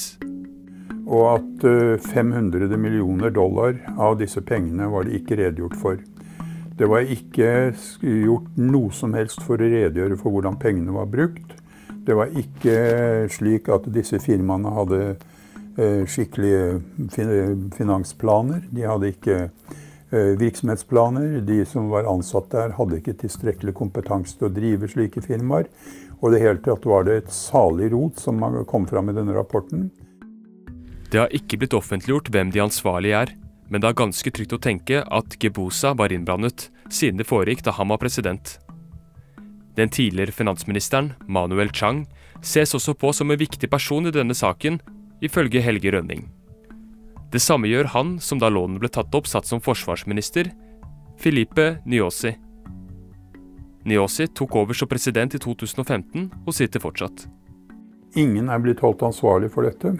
og 1.06 1.26
at 1.36 1.64
500 2.02 2.66
eh, 2.66 2.78
millioner 2.78 3.30
dollar 3.30 3.78
av 3.96 4.18
disse 4.18 4.42
pengene 4.42 4.90
var 4.90 5.06
det 5.06 5.20
ikke 5.20 5.38
redegjort 5.38 5.78
for. 5.78 6.02
Det 6.76 6.88
var 6.90 7.08
ikke 7.08 7.50
gjort 8.02 8.58
noe 8.60 8.92
som 8.92 9.14
helst 9.16 9.40
for 9.46 9.56
å 9.56 9.70
redegjøre 9.70 10.18
for 10.20 10.34
hvordan 10.34 10.58
pengene 10.60 10.92
var 10.92 11.08
brukt. 11.08 11.54
Det 12.06 12.14
var 12.14 12.34
ikke 12.36 12.76
slik 13.32 13.70
at 13.72 13.86
disse 13.94 14.18
firmaene 14.22 14.72
hadde 14.74 15.00
eh, 15.78 16.02
skikkelige 16.10 16.76
finansplaner. 17.78 18.66
De 18.70 18.84
hadde 18.86 19.12
ikke 19.14 19.38
eh, 19.46 20.34
virksomhetsplaner. 20.42 21.38
De 21.46 21.62
som 21.70 21.88
var 21.90 22.10
ansatt 22.10 22.50
der, 22.52 22.74
hadde 22.76 23.00
ikke 23.00 23.16
tilstrekkelig 23.22 23.74
kompetanse 23.78 24.36
til 24.36 24.50
å 24.50 24.54
drive 24.58 24.90
slike 24.90 25.22
firmaer. 25.24 25.70
Og 26.20 26.28
i 26.28 26.34
det 26.36 26.42
hele 26.44 26.62
tatt 26.64 26.86
var 26.88 27.06
det 27.06 27.22
et 27.22 27.32
salig 27.34 27.92
rot 27.94 28.20
som 28.20 28.42
kom 28.68 28.86
fram 28.90 29.10
i 29.12 29.16
denne 29.16 29.34
rapporten. 29.36 29.88
Det 31.10 31.20
har 31.20 31.34
ikke 31.34 31.60
blitt 31.60 31.74
offentliggjort 31.76 32.30
hvem 32.34 32.50
de 32.54 32.62
ansvarlige 32.64 33.18
er, 33.26 33.32
men 33.70 33.82
det 33.82 33.90
er 33.90 33.98
ganske 33.98 34.30
trygt 34.30 34.54
å 34.54 34.62
tenke 34.62 35.02
at 35.02 35.36
Gebosa 35.42 35.92
var 35.98 36.14
innblandet, 36.14 36.68
siden 36.90 37.20
det 37.20 37.28
foregikk 37.28 37.64
da 37.66 37.74
han 37.78 37.90
var 37.90 38.00
president. 38.02 38.56
Den 39.76 39.92
tidligere 39.92 40.32
finansministeren, 40.32 41.12
Manuel 41.28 41.70
Chang, 41.74 42.06
ses 42.42 42.74
også 42.74 42.94
på 42.96 43.12
som 43.14 43.30
en 43.30 43.38
viktig 43.38 43.68
person 43.70 44.06
i 44.08 44.14
denne 44.14 44.34
saken, 44.34 44.80
ifølge 45.22 45.62
Helge 45.62 45.92
Rønning. 45.92 46.26
Det 47.32 47.42
samme 47.42 47.68
gjør 47.68 47.90
han 47.92 48.16
som 48.22 48.40
da 48.40 48.48
lånene 48.52 48.80
ble 48.80 48.90
tatt 48.92 49.14
opp, 49.14 49.28
satt 49.28 49.48
som 49.48 49.60
forsvarsminister, 49.60 50.50
Filipe 51.20 51.76
Nyosi. 51.86 52.34
Nyosi 53.86 54.26
tok 54.34 54.56
over 54.58 54.74
som 54.74 54.88
president 54.90 55.34
i 55.36 55.40
2015 55.42 56.30
og 56.46 56.54
sitter 56.54 56.82
fortsatt. 56.82 57.26
Ingen 58.16 58.48
er 58.50 58.62
blitt 58.62 58.80
holdt 58.82 59.04
ansvarlig 59.06 59.52
for 59.52 59.68
dette. 59.68 59.94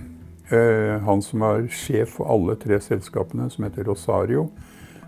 Eh, 0.51 0.95
han 1.03 1.23
som 1.23 1.43
er 1.43 1.67
sjef 1.73 2.17
for 2.19 2.31
alle 2.31 2.55
tre 2.61 2.79
selskapene, 2.83 3.49
som 3.51 3.67
heter 3.67 3.89
Rosario, 3.89 4.47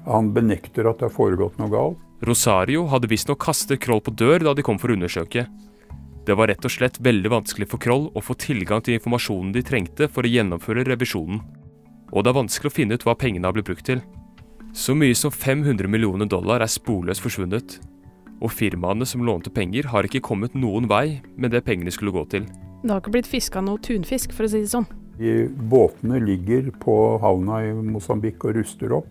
han 0.09 0.33
benekter 0.35 0.89
at 0.89 0.99
det 0.99 1.11
har 1.11 1.15
foregått 1.15 1.59
noe 1.61 1.71
galt. 1.71 2.05
Rosario 2.27 2.89
hadde 2.91 3.11
visstnok 3.11 3.39
kastet 3.45 3.79
Kroll 3.85 4.03
på 4.03 4.11
dør 4.19 4.49
da 4.49 4.55
de 4.57 4.65
kom 4.67 4.81
for 4.83 4.91
å 4.91 4.97
undersøke. 4.99 5.47
Det 6.27 6.35
var 6.37 6.51
rett 6.51 6.65
og 6.67 6.73
slett 6.75 6.99
veldig 7.01 7.31
vanskelig 7.31 7.69
for 7.71 7.81
Kroll 7.81 8.09
å 8.11 8.23
få 8.25 8.35
tilgang 8.37 8.83
til 8.83 8.99
informasjonen 8.99 9.53
de 9.55 9.63
trengte 9.63 10.09
for 10.11 10.27
å 10.27 10.33
gjennomføre 10.33 10.85
revisjonen. 10.89 11.39
Og 12.11 12.25
det 12.25 12.33
er 12.33 12.41
vanskelig 12.41 12.73
å 12.73 12.75
finne 12.75 12.99
ut 12.99 13.07
hva 13.07 13.15
pengene 13.17 13.47
har 13.47 13.55
blitt 13.55 13.69
brukt 13.71 13.87
til. 13.87 14.03
Så 14.75 14.97
mye 14.99 15.15
som 15.17 15.31
500 15.33 15.89
millioner 15.89 16.29
dollar 16.29 16.65
er 16.65 16.73
sporløst 16.73 17.23
forsvunnet. 17.23 17.79
Og 18.43 18.53
firmaene 18.53 19.07
som 19.07 19.23
lånte 19.25 19.53
penger, 19.55 19.89
har 19.93 20.07
ikke 20.07 20.25
kommet 20.25 20.57
noen 20.59 20.89
vei 20.91 21.21
med 21.37 21.55
det 21.55 21.63
pengene 21.67 21.95
skulle 21.95 22.15
gå 22.15 22.25
til. 22.35 22.49
Det 22.83 22.91
har 22.91 23.01
ikke 23.01 23.15
blitt 23.15 23.31
fiska 23.31 23.63
noe 23.65 23.81
tunfisk, 23.83 24.35
for 24.35 24.47
å 24.47 24.51
si 24.51 24.63
det 24.67 24.73
sånn. 24.75 24.87
De 25.19 25.49
båtene 25.49 26.21
ligger 26.23 26.71
på 26.81 26.95
havna 27.23 27.63
i 27.67 27.73
Mosambik 27.75 28.45
og 28.47 28.57
ruster 28.59 28.95
opp. 29.01 29.11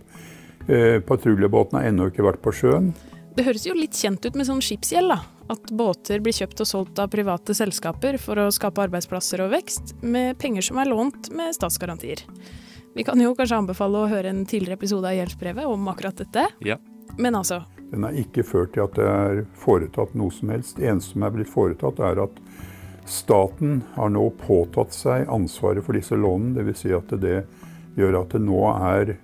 Eh, 0.68 1.00
Patruljebåtene 1.04 1.84
har 1.84 1.92
ennå 1.92 2.10
ikke 2.12 2.26
vært 2.26 2.44
på 2.44 2.56
sjøen. 2.56 2.92
Det 3.38 3.46
høres 3.46 3.68
jo 3.68 3.76
litt 3.78 3.94
kjent 3.94 4.24
ut 4.26 4.36
med 4.36 4.48
sånn 4.48 4.64
skipsgjeld, 4.66 5.14
da. 5.14 5.20
At 5.54 5.70
båter 5.72 6.20
blir 6.24 6.36
kjøpt 6.36 6.64
og 6.64 6.68
solgt 6.68 7.00
av 7.00 7.12
private 7.14 7.54
selskaper 7.56 8.18
for 8.20 8.40
å 8.42 8.48
skape 8.52 8.82
arbeidsplasser 8.88 9.44
og 9.46 9.54
vekst, 9.54 9.94
med 10.02 10.40
penger 10.42 10.66
som 10.66 10.80
er 10.82 10.90
lånt 10.90 11.30
med 11.36 11.56
statsgarantier. 11.56 12.24
Vi 12.98 13.06
kan 13.06 13.22
jo 13.22 13.36
kanskje 13.38 13.60
anbefale 13.62 14.02
å 14.02 14.10
høre 14.10 14.32
en 14.34 14.42
tidligere 14.50 14.80
episode 14.80 15.06
av 15.06 15.14
Gjeldsbrevet 15.20 15.70
om 15.70 15.86
akkurat 15.92 16.18
dette. 16.18 16.48
Ja. 16.66 16.80
Men 17.18 17.38
altså, 17.38 17.62
Den 17.92 18.04
har 18.04 18.18
ikke 18.18 18.44
ført 18.44 18.74
til 18.74 18.84
at 18.84 18.98
det 18.98 19.06
er 19.06 19.44
foretatt 19.62 20.18
noe 20.18 20.34
som 20.34 20.50
helst. 20.52 20.80
Det 20.82 20.90
eneste 20.90 21.14
som 21.14 21.24
er 21.24 21.36
blitt 21.38 21.52
foretatt, 21.54 22.02
er 22.04 22.24
at 22.26 22.42
staten 23.10 23.82
har 23.96 24.12
nå 24.14 24.30
påtatt 24.42 24.94
seg 24.96 25.30
ansvaret 25.32 25.86
for 25.86 25.98
disse 25.98 26.18
lånene. 26.18 26.58
Dvs. 26.60 26.84
Si 26.84 26.94
at 26.96 27.14
det 27.22 27.40
gjør 27.98 28.22
at 28.22 28.36
det 28.36 28.44
nå 28.44 28.62
er 28.74 29.16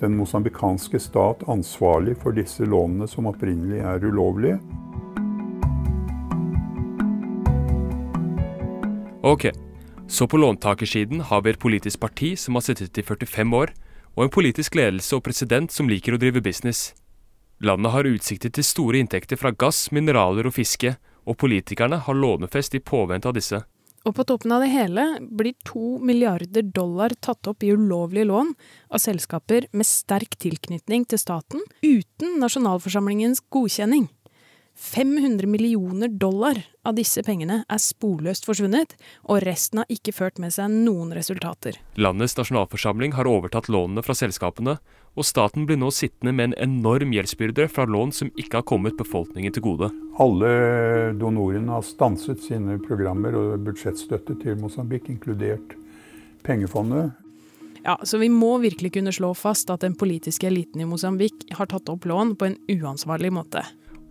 den 0.00 0.14
mosambikanske 0.18 1.00
stat 1.02 1.42
ansvarlig 1.50 2.16
for 2.22 2.34
disse 2.36 2.66
lånene 2.66 3.08
som 3.10 3.28
opprinnelig 3.30 3.82
er 3.82 4.04
ulovlige. 4.06 4.58
Ok, 9.26 9.50
så 10.08 10.28
på 10.30 10.38
låntakersiden 10.38 11.20
har 11.20 11.42
vi 11.42 11.50
et 11.50 11.60
politisk 11.60 12.00
parti 12.00 12.32
som 12.38 12.54
har 12.54 12.64
sittet 12.64 12.98
i 12.98 13.02
45 13.02 13.54
år, 13.54 13.74
og 14.16 14.24
en 14.24 14.32
politisk 14.32 14.78
ledelse 14.78 15.18
og 15.18 15.24
president 15.26 15.74
som 15.74 15.90
liker 15.90 16.14
å 16.14 16.20
drive 16.22 16.40
business. 16.42 16.94
Landet 17.60 17.92
har 17.92 18.06
utsikter 18.06 18.54
til 18.54 18.64
store 18.64 19.02
inntekter 19.02 19.36
fra 19.36 19.50
gass, 19.50 19.90
mineraler 19.92 20.46
og 20.46 20.54
fiske, 20.54 20.94
og 21.28 21.36
politikerne 21.40 22.00
har 22.06 22.16
lånefest 22.16 22.78
i 22.78 22.80
påvente 22.80 23.28
av 23.28 23.36
disse. 23.36 23.62
og 24.06 24.14
på 24.14 24.24
toppen 24.24 24.52
av 24.54 24.62
det 24.62 24.70
hele 24.72 25.02
blir 25.20 25.52
to 25.68 25.98
milliarder 26.00 26.62
dollar 26.62 27.12
tatt 27.20 27.46
opp 27.50 27.62
i 27.62 27.72
ulovlige 27.74 28.24
lån 28.24 28.54
av 28.88 29.02
selskaper 29.02 29.66
med 29.72 29.84
sterk 29.84 30.38
tilknytning 30.40 31.04
til 31.04 31.18
staten, 31.18 31.60
uten 31.82 32.38
nasjonalforsamlingens 32.40 33.42
godkjenning. 33.52 34.08
500 34.78 35.46
millioner 35.46 36.08
dollar 36.08 36.60
av 36.86 36.94
disse 36.94 37.22
pengene 37.26 37.64
er 37.66 37.80
sporløst 37.82 38.46
forsvunnet, 38.46 38.92
og 39.26 39.42
resten 39.42 39.80
har 39.82 39.90
ikke 39.90 40.14
ført 40.14 40.38
med 40.38 40.54
seg 40.54 40.70
noen 40.70 41.10
resultater. 41.16 41.80
Landets 41.98 42.36
nasjonalforsamling 42.38 43.16
har 43.18 43.26
overtatt 43.26 43.66
lånene 43.74 44.04
fra 44.06 44.14
selskapene, 44.14 44.76
og 45.18 45.26
staten 45.26 45.66
blir 45.66 45.80
nå 45.80 45.90
sittende 45.90 46.30
med 46.30 46.52
en 46.52 46.58
enorm 46.68 47.10
gjeldsbyrde 47.10 47.66
fra 47.72 47.88
lån 47.90 48.14
som 48.14 48.30
ikke 48.38 48.60
har 48.60 48.68
kommet 48.70 48.94
befolkningen 49.00 49.56
til 49.56 49.66
gode. 49.66 49.90
Alle 50.22 50.52
donorene 51.18 51.74
har 51.74 51.82
stanset 51.82 52.46
sine 52.46 52.78
programmer 52.84 53.34
og 53.34 53.64
budsjettstøtte 53.66 54.38
til 54.44 54.60
Mosambik, 54.62 55.10
inkludert 55.10 55.74
pengefondet. 56.46 57.16
Ja, 57.82 57.98
så 58.06 58.22
vi 58.22 58.30
må 58.30 58.54
virkelig 58.62 58.94
kunne 58.94 59.14
slå 59.14 59.32
fast 59.34 59.74
at 59.74 59.82
den 59.82 59.98
politiske 59.98 60.46
eliten 60.46 60.86
i 60.86 60.86
Mosambik 60.86 61.48
har 61.58 61.66
tatt 61.66 61.90
opp 61.90 62.06
lån 62.06 62.36
på 62.38 62.46
en 62.52 62.58
uansvarlig 62.78 63.34
måte. 63.34 63.66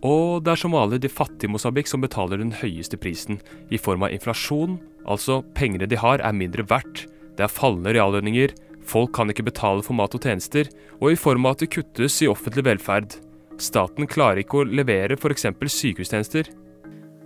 Og 0.06 0.44
det 0.46 0.52
er 0.52 0.60
som 0.60 0.74
vanlig 0.76 1.00
de 1.02 1.10
fattige 1.10 1.48
i 1.48 1.52
Mosambik 1.52 1.88
som 1.90 2.02
betaler 2.02 2.38
den 2.38 2.54
høyeste 2.54 2.98
prisen, 3.00 3.40
i 3.70 3.80
form 3.80 4.04
av 4.06 4.14
inflasjon, 4.14 4.78
altså 5.08 5.40
pengene 5.58 5.88
de 5.90 5.98
har 5.98 6.22
er 6.22 6.36
mindre 6.36 6.62
verdt, 6.70 7.06
det 7.38 7.46
er 7.46 7.52
fallende 7.52 7.94
reallønninger, 7.94 8.54
folk 8.88 9.12
kan 9.16 9.30
ikke 9.30 9.46
betale 9.50 9.82
for 9.84 9.98
mat 9.98 10.14
og 10.14 10.22
tjenester, 10.22 10.70
og 11.00 11.12
i 11.12 11.18
form 11.18 11.46
av 11.46 11.56
at 11.56 11.64
det 11.64 11.72
kuttes 11.74 12.20
i 12.22 12.30
offentlig 12.30 12.64
velferd. 12.66 13.18
Staten 13.58 14.06
klarer 14.06 14.44
ikke 14.44 14.62
å 14.62 14.66
levere 14.66 15.18
f.eks. 15.18 15.48
sykehustjenester. 15.50 16.50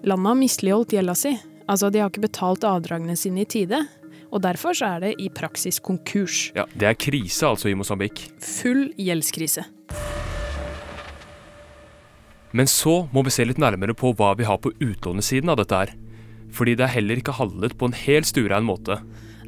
Landet 0.08 0.32
har 0.32 0.38
misligholdt 0.38 0.94
gjelda 0.96 1.14
si, 1.16 1.34
altså 1.68 1.92
de 1.92 2.00
har 2.02 2.10
ikke 2.10 2.24
betalt 2.24 2.64
avdragene 2.66 3.16
sine 3.20 3.44
i 3.44 3.48
tide. 3.48 3.84
Og 4.32 4.40
derfor 4.40 4.72
så 4.72 4.94
er 4.94 5.04
det 5.04 5.12
i 5.20 5.28
praksis 5.28 5.76
konkurs. 5.84 6.48
Ja, 6.56 6.64
Det 6.72 6.88
er 6.88 6.96
krise 6.96 7.52
altså 7.52 7.68
i 7.68 7.76
Mosambik. 7.76 8.24
Full 8.40 8.88
gjeldskrise. 8.96 9.66
Men 12.52 12.68
så 12.68 13.06
må 13.12 13.24
vi 13.24 13.32
se 13.32 13.46
litt 13.48 13.60
nærmere 13.60 13.96
på 13.96 14.12
hva 14.16 14.34
vi 14.36 14.46
har 14.48 14.60
på 14.60 14.74
utlånesiden 14.78 15.52
av 15.52 15.60
dette 15.60 15.82
her. 15.82 15.92
Fordi 16.52 16.76
det 16.76 16.84
er 16.84 16.96
heller 16.98 17.20
ikke 17.20 17.38
handlet 17.38 17.78
på 17.80 17.88
en 17.88 17.96
helt 17.96 18.28
stuerein 18.28 18.66
måte. 18.68 18.98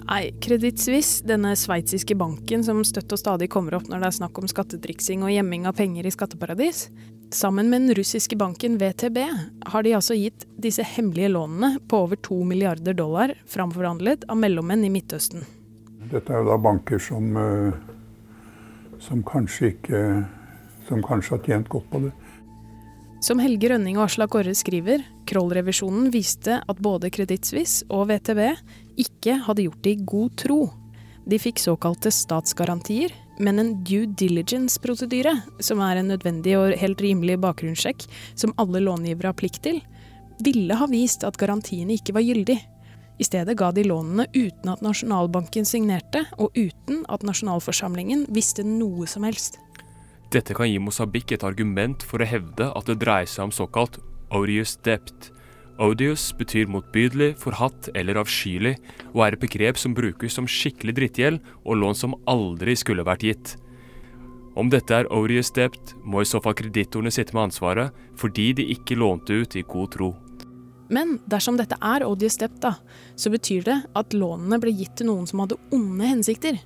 Nei, 0.05 0.35
Credit 0.45 0.81
Suisse, 0.81 1.25
denne 1.25 1.55
sveitsiske 1.57 2.17
banken 2.21 2.65
som 2.65 2.83
støtt 2.85 3.13
og 3.15 3.21
stadig 3.21 3.49
kommer 3.53 3.79
opp 3.79 3.87
når 3.89 4.03
det 4.03 4.09
er 4.11 4.17
snakk 4.19 4.41
om 4.41 4.49
skattetriksing 4.51 5.25
og 5.25 5.33
gjemming 5.33 5.65
av 5.69 5.77
penger 5.79 6.05
i 6.05 6.13
skatteparadis, 6.13 6.89
sammen 7.33 7.71
med 7.73 7.87
den 7.87 7.97
russiske 7.97 8.37
banken 8.37 8.77
VTB 8.81 9.19
har 9.73 9.87
de 9.87 9.95
altså 9.97 10.17
gitt 10.19 10.45
disse 10.61 10.85
hemmelige 10.85 11.33
lånene 11.33 11.79
på 11.89 12.03
over 12.05 12.21
to 12.21 12.37
milliarder 12.45 12.97
dollar 12.97 13.33
framforhandlet 13.49 14.29
av 14.29 14.41
mellommenn 14.43 14.85
i 14.85 14.93
Midtøsten. 14.93 15.47
Dette 16.13 16.33
er 16.33 16.43
jo 16.43 16.51
da 16.53 16.61
banker 16.61 17.01
som, 17.01 17.37
eh, 17.41 17.73
som 19.01 19.23
kanskje 19.23 19.75
ikke 19.75 20.01
Som 20.85 21.01
kanskje 21.01 21.31
har 21.31 21.39
tjent 21.47 21.69
godt 21.73 21.87
på 21.89 21.99
det. 22.03 22.11
Som 23.25 23.41
Helge 23.41 23.71
Rønning 23.73 23.97
og 23.97 24.05
Aslak 24.05 24.35
Orre 24.37 24.53
skriver, 24.53 25.01
Kroll-revisjonen 25.25 26.11
viste 26.13 26.59
at 26.61 26.81
både 26.85 27.09
Credit 27.15 27.47
Suisse 27.49 27.87
og 27.89 28.11
VTB 28.11 28.41
ikke 29.01 29.39
hadde 29.47 29.65
gjort 29.65 29.81
det 29.87 29.95
i 29.95 30.03
god 30.11 30.35
tro. 30.43 30.59
De 31.25 31.39
fikk 31.41 31.63
såkalte 31.63 32.13
statsgarantier, 32.13 33.15
men 33.41 33.63
en 33.63 33.73
due 33.81 34.11
diligence-prosedyre, 34.21 35.33
som 35.65 35.81
er 35.81 36.03
en 36.03 36.13
nødvendig 36.13 36.53
og 36.59 36.77
helt 36.77 37.01
rimelig 37.01 37.39
bakgrunnssjekk 37.47 38.05
som 38.37 38.53
alle 38.61 38.85
långivere 38.85 39.33
har 39.33 39.41
plikt 39.41 39.63
til, 39.65 39.81
ville 40.45 40.77
ha 40.77 40.91
vist 40.93 41.25
at 41.25 41.41
garantiene 41.41 41.97
ikke 41.97 42.19
var 42.19 42.29
gyldig. 42.29 42.61
I 43.17 43.25
stedet 43.25 43.57
ga 43.57 43.73
de 43.73 43.87
lånene 43.89 44.29
uten 44.35 44.69
at 44.69 44.85
Nasjonalbanken 44.85 45.65
signerte, 45.65 46.27
og 46.37 46.53
uten 46.53 47.07
at 47.09 47.25
nasjonalforsamlingen 47.25 48.29
visste 48.37 48.67
noe 48.69 49.09
som 49.09 49.25
helst. 49.25 49.63
Dette 50.35 50.55
kan 50.57 50.67
gi 50.67 50.81
Mosabik 50.83 51.31
et 51.31 51.45
argument 51.47 52.03
for 52.03 52.19
å 52.19 52.27
hevde 52.27 52.67
at 52.75 52.89
det 52.91 52.99
dreier 52.99 53.29
seg 53.31 53.47
om 53.47 53.53
såkalt 53.55 54.01
odious 54.35 54.73
debt. 54.83 55.29
Odious 55.79 56.33
betyr 56.35 56.71
motbydelig, 56.71 57.37
forhatt 57.39 57.89
eller 57.95 58.19
avskyelig, 58.19 58.73
og 59.13 59.23
er 59.23 59.37
et 59.37 59.43
begrep 59.43 59.79
som 59.79 59.95
brukes 59.95 60.35
som 60.35 60.49
skikkelig 60.51 60.95
drittgjeld 60.99 61.39
og 61.63 61.79
lån 61.79 61.99
som 61.99 62.17
aldri 62.31 62.75
skulle 62.79 63.07
vært 63.07 63.27
gitt. 63.27 63.55
Om 64.59 64.71
dette 64.71 64.95
er 64.95 65.11
odious 65.15 65.53
debt, 65.55 65.95
må 66.03 66.23
i 66.23 66.29
så 66.31 66.41
fall 66.43 66.55
kreditorene 66.59 67.11
sitte 67.15 67.35
med 67.35 67.49
ansvaret 67.49 67.95
fordi 68.19 68.53
de 68.59 68.67
ikke 68.75 68.99
lånte 68.99 69.39
ut 69.39 69.55
i 69.59 69.63
god 69.67 69.95
tro. 69.95 70.11
Men 70.95 71.17
dersom 71.31 71.59
dette 71.59 71.79
er 71.79 72.07
odious 72.07 72.39
debt, 72.43 72.59
da, 72.63 72.75
så 73.19 73.31
betyr 73.31 73.63
det 73.67 73.79
at 73.99 74.15
lånene 74.15 74.59
ble 74.63 74.75
gitt 74.75 74.99
til 74.99 75.11
noen 75.11 75.31
som 75.31 75.43
hadde 75.43 75.59
onde 75.75 76.11
hensikter. 76.11 76.59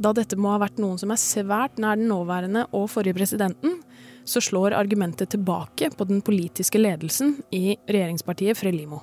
Da 0.00 0.14
dette 0.16 0.38
må 0.40 0.54
ha 0.54 0.60
vært 0.62 0.78
noen 0.80 0.96
som 0.96 1.10
er 1.12 1.20
svært 1.20 1.76
nær 1.82 1.98
den 2.00 2.08
nåværende 2.08 2.64
og 2.72 2.86
forrige 2.88 3.18
presidenten, 3.18 3.82
så 4.24 4.40
slår 4.40 4.72
argumentet 4.72 5.34
tilbake 5.34 5.90
på 5.92 6.06
den 6.08 6.22
politiske 6.24 6.80
ledelsen 6.80 7.34
i 7.52 7.74
regjeringspartiet 7.84 8.56
Frelimo. 8.56 9.02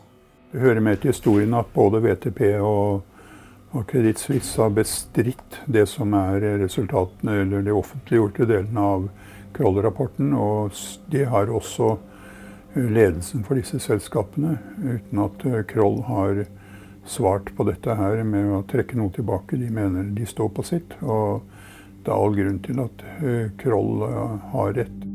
Det 0.52 0.64
hører 0.64 0.82
med 0.82 1.02
til 1.02 1.12
historien 1.12 1.54
at 1.54 1.70
både 1.76 2.02
VTP 2.02 2.42
og, 2.66 3.04
og 3.76 3.86
Kreditt 3.92 4.24
Suisse 4.24 4.58
har 4.62 4.74
bestridt 4.74 5.60
det 5.70 5.86
som 5.92 6.16
er 6.18 6.42
resultatene, 6.64 7.44
eller 7.44 7.66
de 7.68 7.78
offentliggjorte 7.78 8.50
delene 8.50 8.90
av 8.96 9.10
Kroll-rapporten. 9.54 10.34
Og 10.34 10.74
det 11.12 11.28
de 11.28 11.30
har 11.30 11.54
også 11.54 11.92
eh, 12.74 12.90
ledelsen 12.90 13.46
for 13.46 13.60
disse 13.60 13.78
selskapene, 13.86 14.58
uten 14.82 15.26
at 15.28 15.46
eh, 15.46 15.62
Kroll 15.70 16.02
har 16.10 16.48
svart 17.08 17.54
på 17.56 17.66
dette 17.68 17.96
her 17.98 18.24
med 18.28 18.52
å 18.52 18.64
trekke 18.70 18.98
noe 19.00 19.14
tilbake. 19.16 19.60
De 19.60 19.70
mener 19.74 20.10
de 20.16 20.28
står 20.28 20.52
på 20.56 20.66
sitt. 20.68 20.96
Og 21.02 21.44
det 22.04 22.12
er 22.14 22.18
all 22.18 22.36
grunn 22.38 22.60
til 22.64 22.82
at 22.84 23.06
eh, 23.20 23.48
Kroll 23.60 24.04
eh, 24.08 24.50
har 24.54 24.76
rett. 24.78 25.08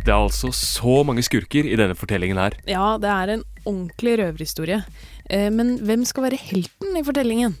Det 0.00 0.08
er 0.08 0.16
altså 0.16 0.48
så 0.56 1.00
mange 1.06 1.22
skurker 1.22 1.66
i 1.68 1.76
denne 1.78 1.94
fortellingen 1.98 2.38
her. 2.40 2.56
Ja, 2.66 2.96
det 2.98 3.10
er 3.12 3.34
en 3.34 3.42
ordentlig 3.62 4.16
røverhistorie. 4.18 4.80
Eh, 5.28 5.50
Men 5.52 5.76
hvem 5.84 6.06
skal 6.08 6.30
være 6.30 6.40
helten 6.40 6.96
i 6.96 7.04
fortellingen? 7.06 7.58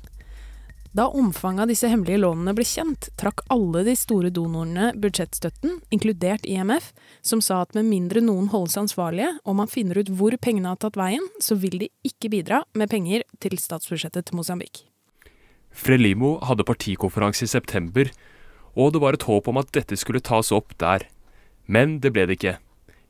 Da 0.92 1.06
omfanget 1.06 1.62
av 1.62 1.70
disse 1.70 1.86
hemmelige 1.86 2.18
lånene 2.18 2.50
ble 2.56 2.64
kjent, 2.66 3.12
trakk 3.20 3.44
alle 3.54 3.84
de 3.86 3.92
store 3.94 4.32
donorene 4.34 4.88
budsjettstøtten, 4.98 5.76
inkludert 5.94 6.42
IMF, 6.42 6.88
som 7.22 7.38
sa 7.38 7.60
at 7.62 7.76
med 7.78 7.86
mindre 7.86 8.22
noen 8.24 8.48
holdes 8.50 8.74
ansvarlige, 8.80 9.28
og 9.46 9.54
man 9.60 9.70
finner 9.70 10.00
ut 10.02 10.10
hvor 10.18 10.34
pengene 10.42 10.72
har 10.72 10.80
tatt 10.82 10.98
veien, 10.98 11.28
så 11.38 11.54
vil 11.62 11.78
de 11.84 11.92
ikke 12.02 12.32
bidra 12.32 12.64
med 12.74 12.90
penger 12.90 13.22
til 13.38 13.54
statsbudsjettet 13.54 14.26
til 14.26 14.40
Mosambik. 14.40 14.82
Frelimo 15.70 16.40
hadde 16.42 16.66
partikonferanse 16.66 17.46
i 17.46 17.52
september, 17.52 18.10
og 18.74 18.90
det 18.90 19.02
var 19.04 19.14
et 19.14 19.28
håp 19.30 19.46
om 19.46 19.62
at 19.62 19.70
dette 19.76 19.94
skulle 19.94 20.22
tas 20.26 20.50
opp 20.50 20.74
der. 20.82 21.06
Men 21.70 22.00
det 22.02 22.10
ble 22.16 22.26
det 22.26 22.40
ikke. 22.40 22.56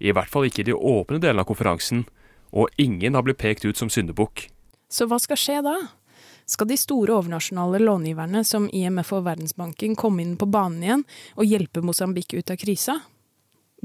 I 0.04 0.12
hvert 0.12 0.28
fall 0.28 0.50
ikke 0.50 0.66
i 0.66 0.68
de 0.68 0.76
åpne 0.76 1.16
delene 1.16 1.40
av 1.40 1.48
konferansen, 1.48 2.04
og 2.52 2.68
ingen 2.76 3.16
har 3.16 3.24
blitt 3.24 3.40
pekt 3.40 3.64
ut 3.64 3.80
som 3.80 3.88
syndebukk. 3.88 4.50
Så 4.92 5.06
hva 5.08 5.16
skal 5.22 5.38
skje 5.38 5.60
da? 5.64 5.78
Skal 6.50 6.66
de 6.66 6.76
store 6.76 7.14
overnasjonale 7.14 7.78
långiverne 7.78 8.40
som 8.44 8.64
IMF 8.74 9.12
og 9.14 9.26
Verdensbanken 9.28 9.92
komme 9.94 10.24
inn 10.24 10.32
på 10.38 10.48
banen 10.50 10.82
igjen 10.82 11.04
og 11.36 11.46
hjelpe 11.46 11.82
Mosambik 11.86 12.34
ut 12.34 12.50
av 12.50 12.58
krisa? 12.58 12.96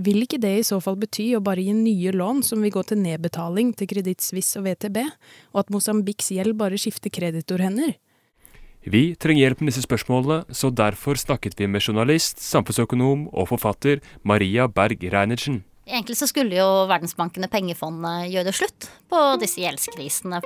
Vil 0.02 0.24
ikke 0.26 0.40
det 0.42 0.54
i 0.58 0.64
så 0.66 0.80
fall 0.82 0.98
bety 1.00 1.28
å 1.38 1.44
bare 1.46 1.62
gi 1.62 1.76
nye 1.78 2.12
lån 2.16 2.42
som 2.44 2.66
vil 2.66 2.74
gå 2.74 2.82
til 2.90 3.00
nedbetaling 3.04 3.70
til 3.78 3.88
Kreditt 3.92 4.26
Suisse 4.26 4.58
og 4.58 4.66
WTB, 4.66 4.98
og 5.54 5.62
at 5.62 5.70
Mosambiks 5.72 6.34
gjeld 6.34 6.58
bare 6.58 6.80
skifter 6.82 7.14
kreditorhender? 7.14 7.94
Vi 8.86 9.04
trenger 9.14 9.46
hjelp 9.46 9.62
med 9.62 9.72
disse 9.72 9.86
spørsmålene, 9.86 10.42
så 10.50 10.74
derfor 10.74 11.22
snakket 11.22 11.56
vi 11.62 11.70
med 11.70 11.86
journalist, 11.86 12.42
samfunnsøkonom 12.42 13.28
og 13.30 13.50
forfatter 13.54 14.02
Maria 14.26 14.66
Berg 14.68 15.06
Reinertsen. 15.14 15.62
Egentlig 15.86 16.18
så 16.18 16.28
skulle 16.34 16.58
jo 16.58 16.68
Verdensbanken 16.90 17.46
og 17.46 17.54
pengefondet 17.54 18.34
gjøre 18.34 18.58
slutt 18.58 18.90
på 19.10 19.24
disse 19.42 19.62
gjeldskrisene. 19.62 20.42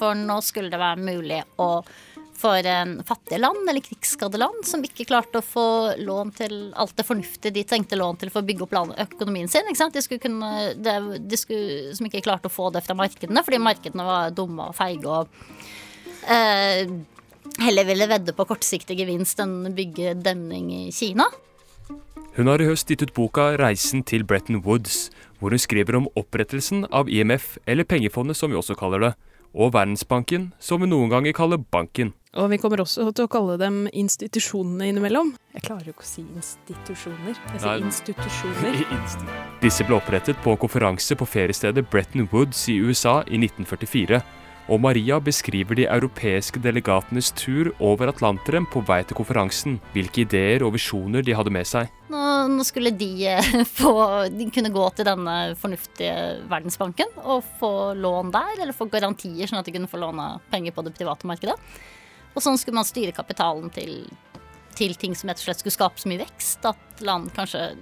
For 0.00 0.16
nå 0.16 0.40
skulle 0.44 0.72
det 0.72 0.80
være 0.80 1.04
mulig 1.04 1.42
å 1.60 1.70
for 2.40 2.66
en 2.66 3.02
fattige 3.04 3.38
land 3.38 3.68
eller 3.68 3.84
krigsskadde 3.84 4.38
land 4.40 4.64
som 4.64 4.80
ikke 4.84 5.04
klarte 5.08 5.40
å 5.40 5.44
få 5.44 5.66
lån 6.00 6.32
til 6.38 6.54
alt 6.72 6.96
det 6.96 7.04
fornuftige 7.04 7.52
de 7.52 7.66
trengte 7.68 7.98
lån 8.00 8.20
til 8.22 8.32
for 8.32 8.40
å 8.40 8.48
bygge 8.48 8.64
opp 8.64 8.76
økonomien 9.04 9.50
sin. 9.50 9.68
De, 9.68 10.18
kunne, 10.22 10.50
de 11.20 11.40
skulle, 11.40 11.92
som 11.96 12.08
ikke 12.08 12.24
klarte 12.24 12.48
å 12.48 12.54
få 12.54 12.70
det 12.72 12.84
fra 12.86 12.96
markedene 12.96 13.44
fordi 13.44 13.60
markedene 13.60 14.06
var 14.06 14.32
dumme 14.36 14.70
og 14.70 14.78
feige 14.78 15.18
og 15.20 15.28
eh, 16.32 16.88
heller 17.60 17.88
ville 17.88 18.08
vedde 18.08 18.36
på 18.36 18.48
kortsiktig 18.48 18.96
gevinst 19.02 19.40
enn 19.42 19.74
bygge 19.76 20.16
demning 20.24 20.72
i 20.72 20.82
Kina. 20.94 21.28
Hun 22.36 22.48
har 22.48 22.62
i 22.62 22.68
høst 22.68 22.88
gitt 22.88 23.02
ut 23.02 23.12
boka 23.12 23.50
'Reisen 23.58 24.04
til 24.06 24.24
Bretton 24.24 24.62
Woods', 24.64 25.10
hvor 25.40 25.50
hun 25.50 25.60
skriver 25.60 25.98
om 25.98 26.06
opprettelsen 26.16 26.86
av 26.92 27.10
IMF, 27.10 27.58
eller 27.66 27.84
pengefondet 27.84 28.38
som 28.38 28.52
vi 28.52 28.56
også 28.56 28.78
kaller 28.78 29.02
det, 29.02 29.12
og 29.54 29.74
Verdensbanken, 29.74 30.50
som 30.62 30.82
vi 30.82 30.88
noen 30.90 31.10
ganger 31.12 31.34
kaller 31.36 31.60
banken. 31.60 32.12
Og 32.38 32.46
vi 32.52 32.60
kommer 32.62 32.82
også 32.84 33.08
til 33.10 33.26
å 33.26 33.30
kalle 33.30 33.56
dem 33.58 33.88
institusjonene 33.90 34.92
innimellom. 34.92 35.32
Jeg 35.56 35.64
klarer 35.66 35.88
jo 35.88 35.94
ikke 35.96 36.06
å 36.06 36.10
si 36.10 36.22
institusjoner. 36.22 37.40
Jeg 37.56 37.62
sier 37.64 37.86
institusjoner. 37.88 38.78
Disse 39.64 39.86
ble 39.88 39.98
opprettet 39.98 40.38
på 40.44 40.54
konferanse 40.62 41.18
på 41.18 41.26
feriestedet 41.26 41.88
Bretton 41.90 42.28
Woods 42.30 42.68
i 42.70 42.78
USA 42.78 43.20
i 43.26 43.40
1944 43.42 44.22
og 44.70 44.78
Maria 44.78 45.16
beskriver 45.18 45.74
de 45.74 45.86
europeiske 45.90 46.60
delegatenes 46.62 47.32
tur 47.34 47.72
over 47.82 48.12
Atlanteren 48.12 48.68
på 48.70 48.82
vei 48.86 49.00
til 49.02 49.18
konferansen, 49.18 49.80
hvilke 49.94 50.22
ideer 50.22 50.62
og 50.62 50.76
visjoner 50.76 51.24
de 51.26 51.34
hadde 51.34 51.50
med 51.54 51.66
seg. 51.66 51.90
Nå, 52.12 52.22
nå 52.54 52.66
skulle 52.66 52.92
de, 52.94 53.10
eh, 53.32 53.50
få, 53.80 53.92
de 54.30 54.46
kunne 54.54 54.70
gå 54.74 54.86
til 54.94 55.08
denne 55.10 55.36
fornuftige 55.58 56.14
Verdensbanken 56.50 57.10
og 57.24 57.42
få 57.58 57.72
lån 57.98 58.30
der, 58.36 58.54
eller 58.60 58.76
få 58.76 58.86
garantier 58.92 59.50
sånn 59.50 59.58
at 59.58 59.66
de 59.66 59.74
kunne 59.74 59.90
få 59.90 60.02
låne 60.02 60.32
penger 60.54 60.76
på 60.76 60.86
det 60.86 60.94
private 60.94 61.26
markedet. 61.26 61.58
Og 62.36 62.44
sånn 62.44 62.58
skulle 62.60 62.78
man 62.78 62.86
styre 62.86 63.16
kapitalen 63.16 63.72
til, 63.74 64.04
til 64.78 64.94
ting 64.94 65.18
som 65.18 65.32
rett 65.32 65.42
og 65.42 65.48
slett 65.48 65.64
skulle 65.64 65.78
skape 65.80 65.98
så 65.98 66.10
mye 66.12 66.22
vekst 66.22 66.70
at 66.70 67.02
land 67.02 67.34
kanskje 67.34 67.72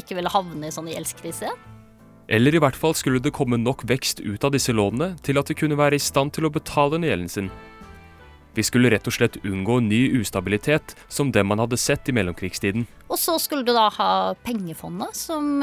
ikke 0.00 0.16
ville 0.16 0.32
havne 0.32 0.70
i 0.70 0.72
sånn 0.72 0.88
gjeldskrise. 0.88 1.52
Eller 2.28 2.54
i 2.54 2.60
hvert 2.62 2.76
fall 2.76 2.94
skulle 2.98 3.22
det 3.22 3.34
komme 3.34 3.58
nok 3.60 3.84
vekst 3.86 4.20
ut 4.24 4.44
av 4.44 4.54
disse 4.54 4.74
lånene 4.74 5.14
til 5.22 5.38
at 5.38 5.46
de 5.46 5.54
kunne 5.58 5.78
være 5.78 5.98
i 5.98 6.02
stand 6.02 6.34
til 6.34 6.48
å 6.48 6.52
betale 6.52 6.98
ned 6.98 7.12
gjelden 7.12 7.32
sin. 7.32 7.50
Vi 8.56 8.64
skulle 8.64 8.90
rett 8.90 9.06
og 9.06 9.12
slett 9.12 9.36
unngå 9.44 9.78
ny 9.84 10.00
ustabilitet, 10.16 10.96
som 11.12 11.28
den 11.30 11.46
man 11.46 11.60
hadde 11.60 11.76
sett 11.76 12.08
i 12.08 12.14
mellomkrigstiden. 12.16 12.86
Og 13.10 13.20
så 13.20 13.36
skulle 13.38 13.66
du 13.66 13.74
da 13.76 13.90
ha 13.92 14.10
pengefondet, 14.46 15.12
som 15.14 15.60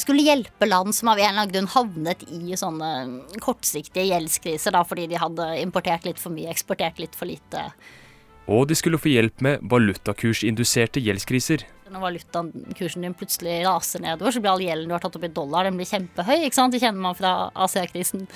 skulle 0.00 0.24
hjelpe 0.24 0.66
land 0.66 0.96
som 0.96 1.10
av 1.12 1.20
en 1.20 1.28
eller 1.28 1.42
annen 1.42 1.52
grunn 1.52 1.68
havnet 1.74 2.24
i 2.32 2.56
sånne 2.56 2.88
kortsiktige 3.44 4.08
gjeldskriser, 4.08 4.72
da 4.72 4.80
fordi 4.88 5.10
de 5.12 5.20
hadde 5.20 5.50
importert 5.60 6.08
litt 6.08 6.22
for 6.22 6.32
mye, 6.32 6.48
eksportert 6.50 7.02
litt 7.02 7.18
for 7.18 7.28
lite. 7.28 7.68
Og 8.48 8.64
de 8.70 8.74
skulle 8.74 8.98
få 8.98 9.12
hjelp 9.12 9.44
med 9.44 9.62
valutakursinduserte 9.70 11.04
gjeldskriser 11.04 11.68
når 11.92 12.04
valutakursen 12.06 13.04
din 13.04 13.14
plutselig 13.16 13.60
raser 13.66 14.02
nedover, 14.04 14.34
så 14.34 14.42
blir 14.42 14.54
all 14.54 14.64
gjelden 14.64 14.90
du 14.90 14.96
har 14.96 15.04
tatt 15.04 15.18
opp 15.18 15.28
i 15.28 15.32
dollar, 15.32 15.68
den 15.68 15.78
blir 15.78 15.88
kjempehøy. 15.88 16.46
ikke 16.46 16.58
sant? 16.58 16.74
Det 16.74 16.82
kjenner 16.82 17.04
man 17.04 17.18
fra 17.18 17.32
Asia-krisen 17.66 18.26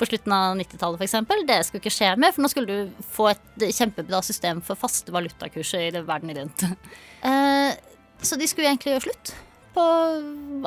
på 0.00 0.08
slutten 0.08 0.32
av 0.32 0.56
90-tallet 0.56 1.02
f.eks. 1.02 1.16
Det 1.48 1.60
skulle 1.66 1.82
ikke 1.84 1.92
skje 1.92 2.10
mer, 2.20 2.32
for 2.34 2.44
nå 2.44 2.50
skulle 2.52 2.80
du 2.80 3.06
få 3.12 3.30
et 3.34 3.66
kjempebra 3.76 4.22
system 4.24 4.64
for 4.64 4.80
faste 4.80 5.12
valutakurser 5.14 5.90
i 5.90 6.04
verden 6.04 6.36
rundt. 6.40 6.66
Eh, 7.20 7.74
så 8.24 8.38
de 8.40 8.46
skulle 8.48 8.70
egentlig 8.70 8.94
gjøre 8.94 9.02
slutt 9.10 9.34
på 9.74 9.84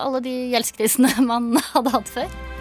alle 0.05 0.21
de 0.21 0.35
gjeldskrisene 0.53 1.15
man 1.31 1.55
hadde 1.71 1.97
hatt 1.97 2.13
før. 2.13 2.52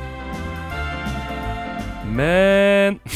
Men 2.12 2.98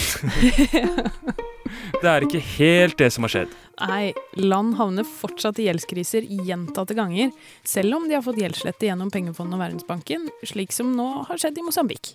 Det 2.00 2.08
er 2.08 2.24
ikke 2.24 2.40
helt 2.58 2.98
det 3.00 3.08
som 3.14 3.24
har 3.26 3.32
skjedd. 3.32 3.52
Nei, 3.80 4.12
land 4.40 4.76
havner 4.78 5.06
fortsatt 5.08 5.58
i 5.60 5.66
gjeldskriser 5.66 6.26
gjentatte 6.46 6.96
ganger, 6.96 7.32
selv 7.66 7.96
om 7.98 8.06
de 8.08 8.16
har 8.16 8.24
fått 8.24 8.40
gjeldslette 8.40 8.88
gjennom 8.88 9.10
Pengefondet 9.12 9.56
og 9.56 9.62
Verdensbanken, 9.64 10.28
slik 10.46 10.74
som 10.76 10.92
nå 10.96 11.06
har 11.28 11.40
skjedd 11.40 11.58
i 11.60 11.64
Mosambik. 11.66 12.14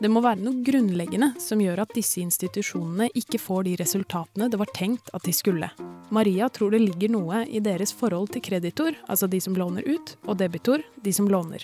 Det 0.00 0.10
må 0.10 0.22
være 0.24 0.42
noe 0.42 0.62
grunnleggende 0.66 1.30
som 1.42 1.60
gjør 1.62 1.84
at 1.84 1.94
disse 1.94 2.18
institusjonene 2.22 3.06
ikke 3.14 3.38
får 3.38 3.68
de 3.68 3.76
resultatene 3.78 4.50
det 4.50 4.58
var 4.58 4.72
tenkt 4.74 5.12
at 5.14 5.22
de 5.26 5.34
skulle. 5.34 5.70
Maria 6.14 6.50
tror 6.50 6.74
det 6.74 6.82
ligger 6.82 7.14
noe 7.14 7.44
i 7.46 7.62
deres 7.62 7.94
forhold 7.94 8.34
til 8.34 8.42
kreditor, 8.44 8.98
altså 9.06 9.30
de 9.30 9.40
som 9.42 9.54
låner 9.58 9.86
ut, 9.86 10.16
og 10.26 10.38
debitor, 10.42 10.82
de 11.02 11.14
som 11.14 11.30
låner. 11.30 11.62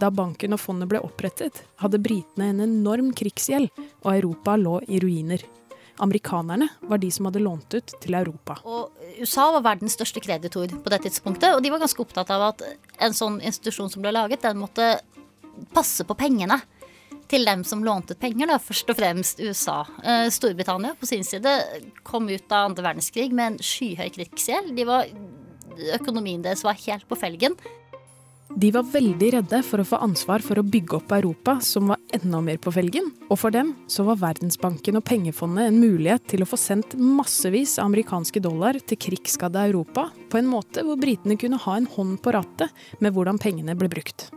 Da 0.00 0.10
banken 0.10 0.56
og 0.56 0.60
fondet 0.60 0.90
ble 0.90 1.00
opprettet, 1.04 1.62
hadde 1.82 2.00
britene 2.02 2.50
en 2.50 2.62
enorm 2.64 3.12
krigsgjeld, 3.16 3.70
og 4.02 4.10
Europa 4.14 4.56
lå 4.58 4.80
i 4.88 4.98
ruiner. 5.02 5.44
Amerikanerne 6.02 6.66
var 6.90 6.98
de 6.98 7.10
som 7.14 7.28
hadde 7.28 7.42
lånt 7.44 7.74
ut 7.74 7.94
til 8.02 8.16
Europa. 8.18 8.56
Og 8.66 8.90
USA 9.20 9.46
var 9.54 9.62
verdens 9.68 9.94
største 9.94 10.22
kreditor 10.22 10.66
på 10.66 10.90
det 10.90 11.04
tidspunktet, 11.06 11.54
og 11.54 11.62
de 11.62 11.70
var 11.70 11.82
ganske 11.84 12.02
opptatt 12.02 12.32
av 12.34 12.48
at 12.50 12.64
en 13.06 13.14
sånn 13.14 13.38
institusjon 13.38 13.92
som 13.92 14.02
ble 14.02 14.10
laget, 14.14 14.42
den 14.42 14.58
måtte 14.58 14.96
passe 15.74 16.02
på 16.06 16.16
pengene 16.18 16.58
til 17.30 17.46
dem 17.46 17.62
som 17.66 17.84
lånte 17.86 18.16
penger, 18.18 18.50
da, 18.50 18.58
først 18.60 18.90
og 18.90 18.98
fremst 18.98 19.40
USA. 19.40 19.84
Eh, 20.02 20.26
Storbritannia 20.34 20.96
på 20.98 21.08
sin 21.08 21.24
side 21.24 21.54
kom 22.06 22.26
ut 22.28 22.52
av 22.52 22.72
andre 22.72 22.88
verdenskrig 22.90 23.30
med 23.32 23.54
en 23.54 23.62
skyhøy 23.62 24.10
krigsgjeld. 24.18 24.74
De 24.76 24.86
var, 24.88 25.08
økonomien 25.94 26.42
deres 26.44 26.66
var 26.66 26.78
helt 26.84 27.06
på 27.08 27.18
felgen. 27.18 27.56
De 28.56 28.68
var 28.70 28.84
veldig 28.86 29.28
redde 29.34 29.58
for 29.66 29.82
å 29.82 29.86
få 29.88 29.98
ansvar 30.04 30.42
for 30.46 30.60
å 30.60 30.62
bygge 30.62 31.00
opp 31.00 31.12
Europa, 31.16 31.56
som 31.64 31.88
var 31.90 31.98
enda 32.14 32.38
mer 32.44 32.60
på 32.62 32.70
felgen. 32.70 33.08
Og 33.26 33.40
for 33.40 33.50
dem 33.54 33.72
så 33.90 34.04
var 34.06 34.20
Verdensbanken 34.20 35.00
og 35.00 35.02
pengefondet 35.08 35.72
en 35.72 35.80
mulighet 35.82 36.28
til 36.30 36.44
å 36.44 36.46
få 36.46 36.58
sendt 36.60 36.94
massevis 36.94 37.72
av 37.80 37.88
amerikanske 37.88 38.44
dollar 38.44 38.78
til 38.78 39.00
krigsskadde 39.08 39.64
Europa, 39.72 40.06
på 40.30 40.38
en 40.38 40.46
måte 40.52 40.86
hvor 40.86 41.00
britene 41.02 41.34
kunne 41.40 41.58
ha 41.64 41.76
en 41.80 41.90
hånd 41.96 42.20
på 42.22 42.36
rattet 42.36 42.86
med 43.02 43.16
hvordan 43.16 43.42
pengene 43.42 43.74
ble 43.74 43.90
brukt. 43.90 44.28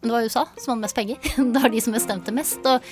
Det 0.00 0.14
var 0.14 0.24
USA 0.24 0.46
som 0.56 0.72
hadde 0.72 0.86
mest 0.86 0.96
penger. 0.96 1.20
Det 1.52 1.60
var 1.60 1.76
de 1.76 1.84
som 1.84 2.00
bestemte 2.00 2.32
mest. 2.32 2.64
Og, 2.64 2.90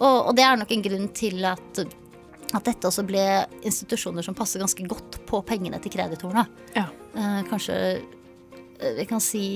og, 0.00 0.18
og 0.30 0.34
det 0.40 0.48
er 0.48 0.56
nok 0.56 0.72
en 0.72 0.88
grunn 0.88 1.08
til 1.12 1.44
at, 1.52 1.84
at 1.84 2.64
dette 2.64 2.88
også 2.88 3.04
ble 3.04 3.28
institusjoner 3.60 4.24
som 4.24 4.36
passer 4.38 4.64
ganske 4.64 4.88
godt 4.88 5.20
på 5.28 5.44
pengene 5.44 5.84
til 5.84 5.92
kreditorene. 5.92 6.48
Ja. 6.72 6.88
Eh, 7.12 7.40
kanskje 7.50 7.80
eh, 7.92 8.92
vi 9.02 9.10
kan 9.10 9.20
si 9.20 9.46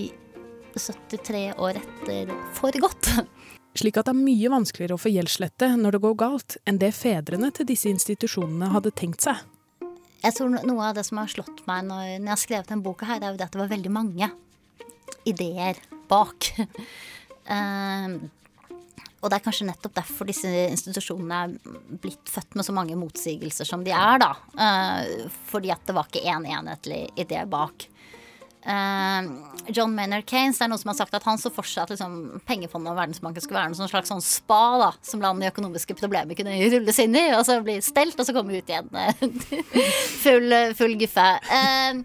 73 0.79 1.45
år 1.59 1.79
etter 1.81 2.33
for 2.57 2.75
godt. 2.83 3.13
Slik 3.79 3.99
at 4.01 4.09
det 4.09 4.15
er 4.15 4.25
mye 4.25 4.51
vanskeligere 4.51 4.97
å 4.97 5.01
få 5.01 5.13
gjeldslette 5.13 5.69
når 5.79 5.97
det 5.97 6.03
går 6.07 6.17
galt, 6.19 6.57
enn 6.67 6.81
det 6.81 6.91
fedrene 6.97 7.51
til 7.55 7.69
disse 7.69 7.91
institusjonene 7.91 8.73
hadde 8.73 8.95
tenkt 8.97 9.27
seg. 9.27 9.45
Jeg 10.19 10.35
tror 10.35 10.51
Noe 10.51 10.89
av 10.89 10.97
det 10.97 11.05
som 11.07 11.21
har 11.21 11.31
slått 11.31 11.63
meg 11.69 11.85
når 11.87 12.07
jeg 12.09 12.25
har 12.27 12.41
skrevet 12.41 12.73
denne 12.73 12.83
boka, 12.83 13.07
her, 13.07 13.23
er 13.23 13.31
jo 13.31 13.39
det 13.39 13.47
at 13.47 13.55
det 13.55 13.63
var 13.63 13.71
veldig 13.71 13.93
mange 13.95 14.31
ideer 15.29 15.79
bak. 16.11 16.49
uh, 16.59 18.17
og 19.21 19.31
det 19.31 19.37
er 19.39 19.45
kanskje 19.45 19.69
nettopp 19.69 19.95
derfor 20.01 20.29
disse 20.29 20.51
institusjonene 20.73 21.39
er 21.45 21.79
blitt 22.03 22.33
født 22.33 22.59
med 22.59 22.67
så 22.67 22.75
mange 22.75 22.99
motsigelser 22.99 23.69
som 23.69 23.85
de 23.87 23.95
er, 23.95 24.19
da. 24.25 24.33
Uh, 24.59 25.31
fordi 25.53 25.71
at 25.75 25.87
det 25.87 25.95
var 25.95 26.11
ikke 26.11 26.25
én 26.27 26.43
en 26.43 26.51
enhetlig 26.65 27.05
idé 27.19 27.45
bak. 27.47 27.87
Uh, 28.69 29.25
John 29.73 29.95
Maynard 29.97 30.27
Keynes 30.29 30.59
det 30.61 30.67
er 30.67 30.69
noen 30.69 30.81
som 30.83 30.91
har 30.93 30.99
sagt 30.99 31.15
at 31.17 31.25
han 31.25 31.41
så 31.41 31.49
for 31.53 31.65
seg 31.65 31.87
at 31.87 31.93
liksom, 31.95 32.41
pengefondet 32.49 32.93
og 32.93 32.99
Verdensbanken 32.99 33.41
skulle 33.41 33.63
være 33.63 33.73
noe 33.73 33.89
slags 33.89 34.13
sånn 34.13 34.25
spa 34.25 34.61
da, 34.83 34.91
som 35.05 35.23
land 35.25 35.41
i 35.41 35.49
økonomiske 35.49 35.97
problemer 35.97 36.37
kunne 36.37 36.57
rulles 36.75 37.01
inn 37.01 37.17
i, 37.17 37.31
og 37.33 37.47
så 37.49 37.63
bli 37.65 37.79
stelt, 37.85 38.19
og 38.21 38.29
så 38.29 38.37
komme 38.37 38.61
ut 38.61 38.69
igjen 38.69 38.93
full, 40.25 40.57
full 40.77 40.99
guffe. 41.01 41.29
Uh, 41.49 42.05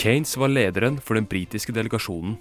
Keynes 0.00 0.32
var 0.40 0.48
lederen 0.48 0.96
for 1.04 1.20
den 1.20 1.28
britiske 1.28 1.76
delegasjonen. 1.76 2.38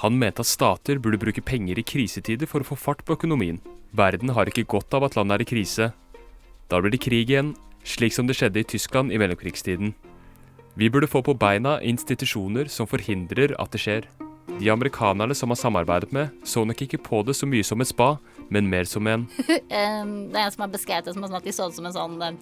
Han 0.00 0.16
mente 0.20 0.44
at 0.44 0.48
stater 0.48 1.00
burde 1.00 1.20
bruke 1.20 1.44
penger 1.44 1.80
i 1.80 1.84
krisetider 1.84 2.48
for 2.48 2.60
å 2.60 2.68
få 2.68 2.76
fart 2.76 3.04
på 3.04 3.16
økonomien. 3.16 3.60
Verden 3.96 4.32
har 4.36 4.48
ikke 4.48 4.68
godt 4.68 4.92
av 4.96 5.04
at 5.08 5.16
landet 5.16 5.40
er 5.40 5.44
i 5.44 5.50
krise. 5.54 5.90
Da 6.68 6.80
blir 6.80 6.92
det 6.92 7.02
krig 7.04 7.28
igjen, 7.28 7.52
slik 7.84 8.16
som 8.16 8.28
det 8.28 8.38
skjedde 8.38 8.60
i 8.60 8.68
Tyskland 8.74 9.12
i 9.12 9.20
mellomkrigstiden. 9.20 9.92
Vi 10.74 10.90
burde 10.90 11.06
få 11.06 11.22
på 11.22 11.34
beina 11.36 11.76
institusjoner 11.84 12.70
som 12.72 12.88
forhindrer 12.88 13.52
at 13.60 13.74
det 13.74 13.80
skjer. 13.82 14.06
De 14.58 14.70
amerikanerne 14.72 15.34
som 15.36 15.52
har 15.52 15.58
samarbeidet 15.60 16.12
med, 16.12 16.32
så 16.44 16.64
nok 16.64 16.80
ikke 16.84 17.00
på 17.04 17.20
det 17.26 17.34
så 17.36 17.46
mye 17.48 17.64
som 17.64 17.80
et 17.80 17.90
spa, 17.90 18.14
men 18.52 18.68
mer 18.70 18.88
som 18.88 19.06
en 19.06 19.26
Det 19.46 19.58
er 19.68 20.00
en 20.02 20.54
som 20.54 20.64
har 20.64 20.72
beskrevet 20.72 21.06
det 21.06 21.14
som 21.14 21.24
at 21.28 21.44
de 21.44 21.52
så 21.54 21.68
det 21.68 21.76
som 21.76 21.88
en 21.88 21.96
sånn 21.96 22.38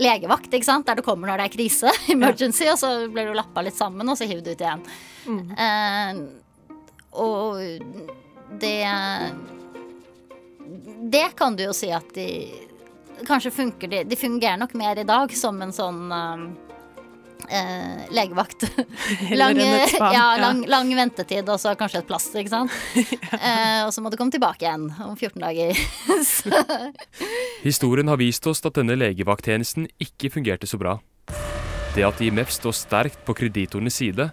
legevakt, 0.00 0.52
ikke 0.52 0.68
sant. 0.68 0.86
Der 0.86 0.98
du 0.98 1.04
kommer 1.06 1.30
når 1.30 1.42
det 1.42 1.48
er 1.48 1.54
krise, 1.56 1.92
emergency, 2.14 2.68
og 2.70 2.78
så 2.80 2.92
blir 3.10 3.30
du 3.30 3.36
lappa 3.36 3.64
litt 3.66 3.78
sammen, 3.78 4.08
og 4.08 4.18
så 4.18 4.28
hiver 4.28 4.44
du 4.46 4.52
ut 4.54 4.62
igjen. 4.62 4.86
Eh, 5.66 6.22
og 7.16 7.60
det 8.60 8.78
Det 11.10 11.28
kan 11.38 11.56
du 11.56 11.64
jo 11.64 11.72
si 11.74 11.88
at 11.90 12.14
de 12.14 12.28
Kanskje 13.26 13.50
funker 13.50 13.88
de 13.88 14.02
De 14.04 14.16
fungerer 14.16 14.58
nok 14.60 14.74
mer 14.76 15.00
i 15.00 15.06
dag 15.08 15.32
som 15.34 15.58
en 15.64 15.72
sånn 15.74 16.12
eh, 16.12 16.44
eh, 17.48 18.06
legevakt. 18.14 18.66
lang, 19.40 19.58
ja, 19.60 20.12
ja. 20.12 20.24
lang, 20.40 20.62
lang 20.68 20.92
ventetid 20.96 21.48
og 21.48 21.60
så 21.60 21.74
kanskje 21.78 22.02
et 22.02 22.08
plaster, 22.08 22.42
ikke 22.42 22.54
sant. 22.54 22.76
Eh, 23.36 23.82
og 23.84 23.90
så 23.92 24.00
må 24.02 24.10
du 24.10 24.16
komme 24.18 24.32
tilbake 24.32 24.64
igjen 24.64 24.86
om 25.04 25.12
14 25.14 25.42
dager. 25.42 25.76
Historien 27.62 28.08
har 28.08 28.18
vist 28.18 28.46
oss 28.48 28.62
at 28.66 28.78
denne 28.78 28.96
legevakttjenesten 28.96 29.86
ikke 30.02 30.30
fungerte 30.32 30.68
så 30.68 30.78
bra. 30.80 30.96
Det 31.94 32.04
at 32.06 32.22
IMF 32.24 32.50
står 32.54 32.74
sterkt 32.76 33.22
på 33.26 33.36
kreditorenes 33.36 33.98
side, 34.00 34.30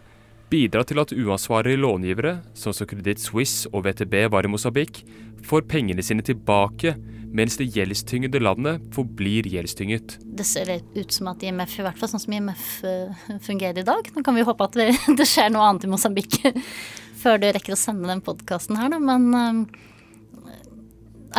bidrar 0.53 0.87
til 0.87 1.01
at 1.01 1.13
uansvarlige 1.15 1.81
långivere, 1.81 2.37
sånn 2.57 2.75
som 2.77 2.89
Kreditt 2.89 3.21
Suisse 3.23 3.69
og 3.73 3.85
VTB 3.87 4.27
var 4.33 4.45
i 4.45 4.51
Mosabik, 4.51 5.03
får 5.43 5.65
pengene 5.69 6.05
sine 6.05 6.25
tilbake, 6.25 6.95
mens 7.33 7.57
det 7.57 7.69
gjeldstyngede 7.73 8.39
landet 8.43 8.83
forblir 8.93 9.47
gjeldstynget. 9.49 10.17
det 10.23 10.45
ser 10.47 10.69
ut 10.93 11.11
som 11.11 11.31
at 11.31 11.43
IMF, 11.43 11.79
i 11.79 11.85
hvert 11.85 11.97
fall 11.99 12.11
sånn 12.11 12.21
som 12.21 12.35
IMF 12.37 12.67
eh, 12.87 13.23
fungerer 13.41 13.81
i 13.81 13.87
dag 13.87 14.11
Nå 14.13 14.23
kan 14.25 14.37
vi 14.37 14.45
håpe 14.45 14.67
at 14.67 14.77
det, 14.77 14.91
det 15.19 15.27
skjer 15.29 15.49
noe 15.53 15.65
annet 15.69 15.87
i 15.87 15.91
Mosambik 15.91 16.37
før 17.23 17.39
du 17.41 17.47
rekker 17.49 17.73
å 17.75 17.79
sende 17.79 18.09
den 18.09 18.19
podkasten 18.23 18.75
her, 18.75 18.91
da. 18.91 18.99
Men 18.99 19.29
eh, 19.39 19.79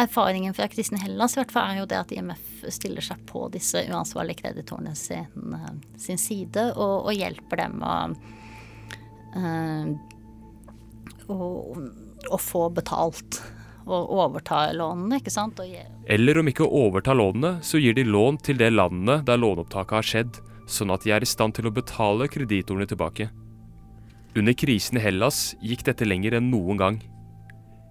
erfaringen 0.05 0.57
fra 0.57 0.67
Kristin 0.73 1.03
Hellas 1.03 1.37
i 1.37 1.43
hvert 1.43 1.53
fall 1.55 1.71
er 1.71 1.83
jo 1.83 1.91
det 1.91 2.01
at 2.01 2.15
IMF 2.17 2.65
stiller 2.73 3.05
seg 3.05 3.21
på 3.29 3.47
disse 3.53 3.85
uansvarlige 3.91 4.43
kreditorene 4.43 4.97
sin, 4.99 5.55
eh, 5.59 5.71
sin 6.01 6.19
side 6.19 6.73
og, 6.75 7.11
og 7.11 7.15
hjelper 7.15 7.63
dem 7.67 7.85
å 7.85 7.95
eh, 9.39 9.95
å, 11.29 11.37
å 12.31 12.39
få 12.41 12.67
betalt 12.75 13.41
og 13.85 14.11
overta 14.17 14.67
lånene, 14.73 15.21
ikke 15.21 15.33
sant. 15.33 15.61
Og, 15.61 15.77
Eller 16.11 16.41
om 16.41 16.49
ikke 16.51 16.67
å 16.67 16.85
overta 16.87 17.15
lånene, 17.17 17.59
så 17.63 17.81
gir 17.81 17.97
de 17.97 18.07
lån 18.09 18.41
til 18.45 18.61
det 18.61 18.73
landet 18.73 19.25
der 19.29 19.41
låneopptaket 19.41 19.99
har 19.99 20.11
skjedd, 20.11 20.43
sånn 20.71 20.93
at 20.95 21.05
de 21.05 21.13
er 21.13 21.25
i 21.25 21.29
stand 21.29 21.57
til 21.59 21.69
å 21.69 21.75
betale 21.75 22.29
kreditorene 22.33 22.89
tilbake. 22.89 23.29
Under 24.35 24.57
krisen 24.59 24.99
i 24.99 25.03
Hellas 25.05 25.53
gikk 25.63 25.85
dette 25.87 26.09
lenger 26.09 26.39
enn 26.39 26.49
noen 26.51 26.81
gang. 26.81 27.03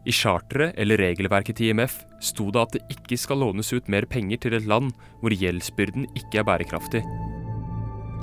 I 0.03 0.11
charteret 0.11 0.75
eller 0.75 0.99
regelverket 0.99 1.55
til 1.55 1.71
IMF 1.71 2.01
sto 2.19 2.49
det 2.51 2.63
at 2.63 2.73
det 2.75 2.97
ikke 2.97 3.15
skal 3.19 3.39
lånes 3.39 3.71
ut 3.71 3.87
mer 3.87 4.03
penger 4.09 4.41
til 4.43 4.57
et 4.57 4.67
land 4.67 4.91
hvor 5.21 5.31
gjeldsbyrden 5.31 6.09
ikke 6.19 6.41
er 6.41 6.49
bærekraftig. 6.49 7.03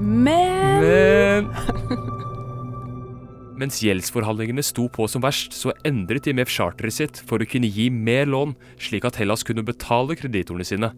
Men 0.00 0.85
Men 0.85 1.48
Mens 3.61 3.83
gjeldsforhandlingene 3.85 4.62
sto 4.64 4.87
på 4.88 5.05
som 5.11 5.20
verst, 5.20 5.53
så 5.53 5.75
endret 5.85 6.31
IMF 6.31 6.49
charteret 6.49 6.96
sitt 6.96 7.18
for 7.29 7.42
å 7.42 7.49
kunne 7.49 7.68
gi 7.68 7.90
mer 7.92 8.31
lån, 8.31 8.55
slik 8.81 9.05
at 9.05 9.18
Hellas 9.20 9.44
kunne 9.44 9.66
betale 9.66 10.16
kreditorene 10.16 10.64
sine. 10.64 10.88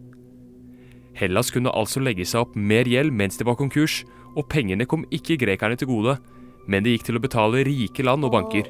Hellas 1.17 1.51
kunne 1.53 1.73
altså 1.75 2.01
legge 2.01 2.25
seg 2.25 2.45
opp 2.45 2.55
mer 2.55 2.87
gjeld 2.89 3.11
mens 3.13 3.35
de 3.37 3.45
var 3.47 3.57
konkurs, 3.59 4.01
og 4.33 4.47
pengene 4.49 4.87
kom 4.89 5.03
ikke 5.13 5.35
grekerne 5.41 5.75
til 5.77 5.91
gode, 5.91 6.15
men 6.65 6.85
de 6.85 6.93
gikk 6.93 7.09
til 7.09 7.19
å 7.19 7.23
betale 7.23 7.65
rike 7.67 8.05
land 8.05 8.23
og 8.23 8.31
banker. 8.33 8.69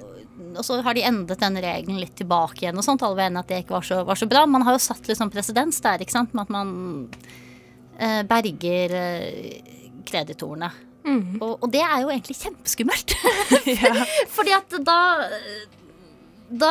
Og 0.53 0.65
så 0.65 0.79
har 0.85 0.97
de 0.97 1.05
endret 1.05 1.41
den 1.41 1.59
regelen 1.61 1.99
litt 2.01 2.15
tilbake 2.17 2.65
igjen 2.65 2.77
og 2.77 2.85
sånt. 2.85 3.05
Alle 3.05 3.19
var 3.19 3.29
enige 3.29 3.43
at 3.45 3.51
det 3.53 3.59
ikke 3.63 3.77
var 3.77 3.85
så, 3.85 3.99
var 4.05 4.17
så 4.17 4.27
bra. 4.29 4.43
Man 4.49 4.65
har 4.65 4.75
jo 4.75 4.81
satt 4.81 5.05
litt 5.09 5.17
sånn 5.17 5.31
presedens 5.33 5.79
der, 5.85 6.01
ikke 6.01 6.13
sant, 6.13 6.33
med 6.33 6.47
at 6.47 6.53
man 6.53 6.73
eh, 7.97 8.21
berger 8.29 8.97
eh, 8.97 9.77
kreditorene. 10.09 10.69
Og, 11.41 11.55
og 11.59 11.69
det 11.73 11.83
er 11.83 12.03
jo 12.03 12.11
egentlig 12.13 12.37
kjempeskummelt. 12.39 13.15
Fordi 14.35 14.55
at 14.55 14.77
da 14.87 14.99
da, 16.53 16.69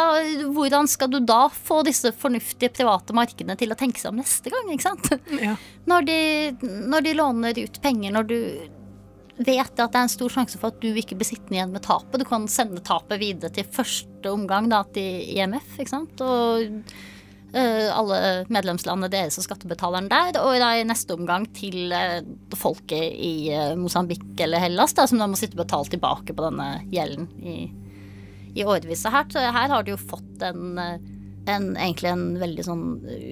hvordan 0.53 0.87
skal 0.87 1.11
du 1.11 1.19
da 1.27 1.49
få 1.51 1.81
disse 1.87 2.13
fornuftige 2.15 2.71
private 2.71 3.15
markedene 3.17 3.57
til 3.59 3.73
å 3.75 3.79
tenke 3.79 3.99
seg 3.99 4.13
om 4.13 4.21
neste 4.21 4.53
gang? 4.53 4.69
ikke 4.71 4.85
sant? 4.85 5.09
Ja. 5.43 5.57
Når, 5.91 6.07
de, 6.07 6.19
når 6.93 7.07
de 7.07 7.15
låner 7.19 7.59
ut 7.65 7.81
penger, 7.83 8.15
når 8.15 8.29
du 8.31 8.37
vet 9.43 9.81
at 9.81 9.95
det 9.95 9.99
er 9.99 10.05
en 10.05 10.13
stor 10.13 10.33
sjanse 10.33 10.61
for 10.61 10.73
at 10.73 10.83
du 10.83 10.93
ikke 10.93 11.17
blir 11.19 11.29
sittende 11.29 11.59
igjen 11.59 11.73
med 11.75 11.85
tapet. 11.87 12.21
Du 12.21 12.29
kan 12.29 12.47
sende 12.53 12.83
tapet 12.85 13.21
videre 13.23 13.51
til 13.55 13.67
første 13.75 14.31
omgang 14.31 14.69
da, 14.71 14.83
til 14.95 15.25
IMF, 15.35 15.79
ikke 15.79 15.95
sant. 15.95 16.23
Og 16.23 16.93
alle 17.61 18.19
medlemslandene 18.53 19.11
deres 19.13 19.37
og 19.41 19.47
skattebetaleren 19.47 20.09
der. 20.11 20.39
Og 20.41 20.57
i 20.57 20.85
neste 20.89 21.17
omgang 21.17 21.47
til 21.57 21.93
eh, 21.93 22.23
folket 22.57 23.13
i 23.13 23.53
uh, 23.53 23.75
Mosambik 23.79 24.25
eller 24.41 24.63
Hellas, 24.63 24.95
da, 24.97 25.07
som 25.09 25.21
da 25.21 25.29
må 25.29 25.39
sitte 25.39 25.59
og 25.59 25.65
betale 25.67 25.93
tilbake 25.93 26.37
på 26.37 26.47
denne 26.47 26.69
gjelden 26.93 27.29
i, 27.43 27.57
i 28.57 28.65
årevis. 28.65 29.05
Så 29.05 29.13
her, 29.13 29.29
her 29.37 29.75
har 29.75 29.85
det 29.85 29.95
jo 29.95 30.01
fått 30.01 30.47
en, 30.49 30.79
eh, 30.81 30.97
en 31.53 31.75
egentlig 31.77 32.13
en 32.13 32.27
veldig 32.41 32.67
sånn 32.71 32.87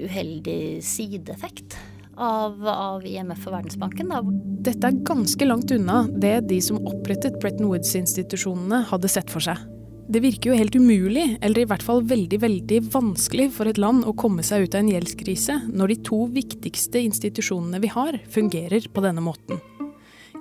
uheldig 0.05 0.61
sideeffekt. 0.85 1.79
Av, 2.21 2.53
av 2.69 3.05
IMF 3.09 3.47
og 3.49 3.55
Verdensbanken. 3.55 4.11
Da, 4.13 4.19
dette 4.67 4.91
er 4.91 4.99
ganske 5.09 5.47
langt 5.47 5.71
unna 5.73 6.03
det 6.21 6.35
de 6.51 6.59
som 6.61 6.77
opprettet 6.85 7.39
Bretton 7.41 7.71
Woods-institusjonene 7.71 8.83
hadde 8.91 9.09
sett 9.09 9.33
for 9.33 9.41
seg. 9.41 9.63
Det 10.11 10.19
virker 10.25 10.51
jo 10.51 10.57
helt 10.59 10.75
umulig, 10.75 11.37
eller 11.39 11.63
i 11.63 11.67
hvert 11.71 11.85
fall 11.87 12.01
veldig, 12.03 12.41
veldig 12.43 12.79
vanskelig 12.91 13.45
for 13.55 13.71
et 13.71 13.79
land 13.79 14.03
å 14.03 14.15
komme 14.19 14.43
seg 14.43 14.65
ut 14.65 14.75
av 14.75 14.81
en 14.81 14.89
gjeldskrise 14.91 15.55
når 15.71 15.93
de 15.93 15.97
to 16.09 16.19
viktigste 16.35 16.99
institusjonene 17.07 17.79
vi 17.79 17.93
har, 17.95 18.19
fungerer 18.35 18.89
på 18.91 19.05
denne 19.05 19.23
måten. 19.23 19.61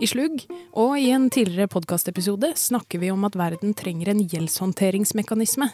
I 0.01 0.09
Slugg 0.09 0.41
og 0.73 0.95
i 0.97 1.11
en 1.13 1.27
tidligere 1.29 1.69
podkastepisode 1.69 2.55
snakker 2.57 3.03
vi 3.03 3.11
om 3.13 3.27
at 3.29 3.37
verden 3.37 3.77
trenger 3.77 4.09
en 4.09 4.25
gjeldshåndteringsmekanisme. 4.31 5.69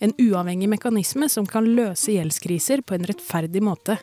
En 0.00 0.16
uavhengig 0.16 0.70
mekanisme 0.72 1.28
som 1.28 1.44
kan 1.44 1.68
løse 1.76 2.16
gjeldskriser 2.16 2.80
på 2.80 2.96
en 2.96 3.04
rettferdig 3.12 3.60
måte. 3.66 3.98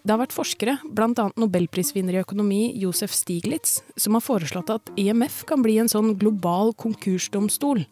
Det 0.00 0.14
har 0.14 0.20
vært 0.22 0.32
forskere, 0.32 0.78
bl.a. 0.96 1.26
nobelprisvinner 1.36 2.16
i 2.16 2.22
økonomi 2.22 2.60
Josef 2.80 3.12
Stiglitz, 3.12 3.82
som 4.00 4.16
har 4.16 4.24
foreslått 4.24 4.70
at 4.72 4.92
IMF 4.96 5.42
kan 5.48 5.60
bli 5.60 5.74
en 5.82 5.90
sånn 5.92 6.14
global 6.18 6.72
konkursdomstol, 6.80 7.82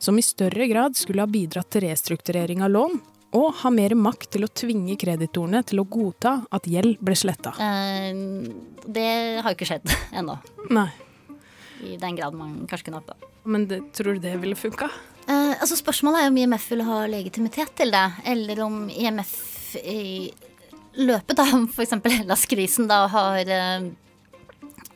som 0.00 0.16
i 0.16 0.24
større 0.24 0.64
grad 0.70 0.96
skulle 0.96 1.26
ha 1.26 1.28
bidratt 1.28 1.68
til 1.74 1.84
restrukturering 1.84 2.64
av 2.64 2.72
lån, 2.72 2.96
og 3.36 3.58
ha 3.60 3.72
mer 3.74 3.92
makt 3.92 4.30
til 4.38 4.46
å 4.46 4.48
tvinge 4.48 4.96
kreditorene 4.96 5.60
til 5.68 5.82
å 5.82 5.84
godta 5.84 6.38
at 6.56 6.64
gjeld 6.72 6.96
ble 7.04 7.18
sletta. 7.20 7.52
Eh, 7.60 8.16
det 8.88 9.10
har 9.44 9.52
jo 9.52 9.58
ikke 9.58 9.68
skjedd 9.68 9.92
ennå. 10.22 10.38
Nei, 10.72 10.88
I 11.84 11.98
den 12.00 12.16
grad 12.16 12.32
man 12.38 12.62
kanskje 12.64 12.88
kunne 12.88 13.02
håpe. 13.02 13.18
men 13.44 13.68
det, 13.68 13.82
tror 13.92 14.16
du 14.16 14.24
det 14.24 14.38
ville 14.40 14.56
funka? 14.56 14.88
Eh, 15.28 15.52
altså 15.60 15.76
Spørsmålet 15.76 16.24
er 16.24 16.32
om 16.32 16.40
IMF 16.40 16.70
vil 16.72 16.86
ha 16.88 17.02
legitimitet 17.12 17.76
til 17.76 17.92
det, 17.92 18.06
eller 18.24 18.64
om 18.64 18.86
IMF 18.88 19.36
i 19.84 20.32
løpet 20.98 21.42
av 21.42 21.66
f.eks. 21.68 21.94
Hellas-krisen 22.04 22.88
da 22.90 23.04
har 23.10 23.50
eh, 23.54 23.88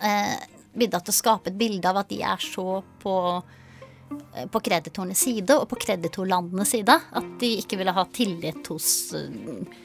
eh, 0.02 0.36
bidratt 0.74 1.06
til 1.06 1.14
å 1.14 1.20
skape 1.20 1.52
et 1.52 1.58
bilde 1.58 1.88
av 1.88 2.02
at 2.02 2.10
de 2.10 2.22
er 2.26 2.42
så 2.42 2.82
på 3.02 3.16
eh, 3.38 4.48
på 4.50 4.62
kreditorenes 4.64 5.22
side 5.28 5.56
og 5.56 5.68
på 5.70 5.80
kreditorlandenes 5.86 6.74
side. 6.74 6.98
At 7.18 7.32
de 7.40 7.54
ikke 7.62 7.78
ville 7.80 7.94
ha 7.94 8.06
tillit 8.14 8.72
hos, 8.72 8.88
eh, 9.16 9.78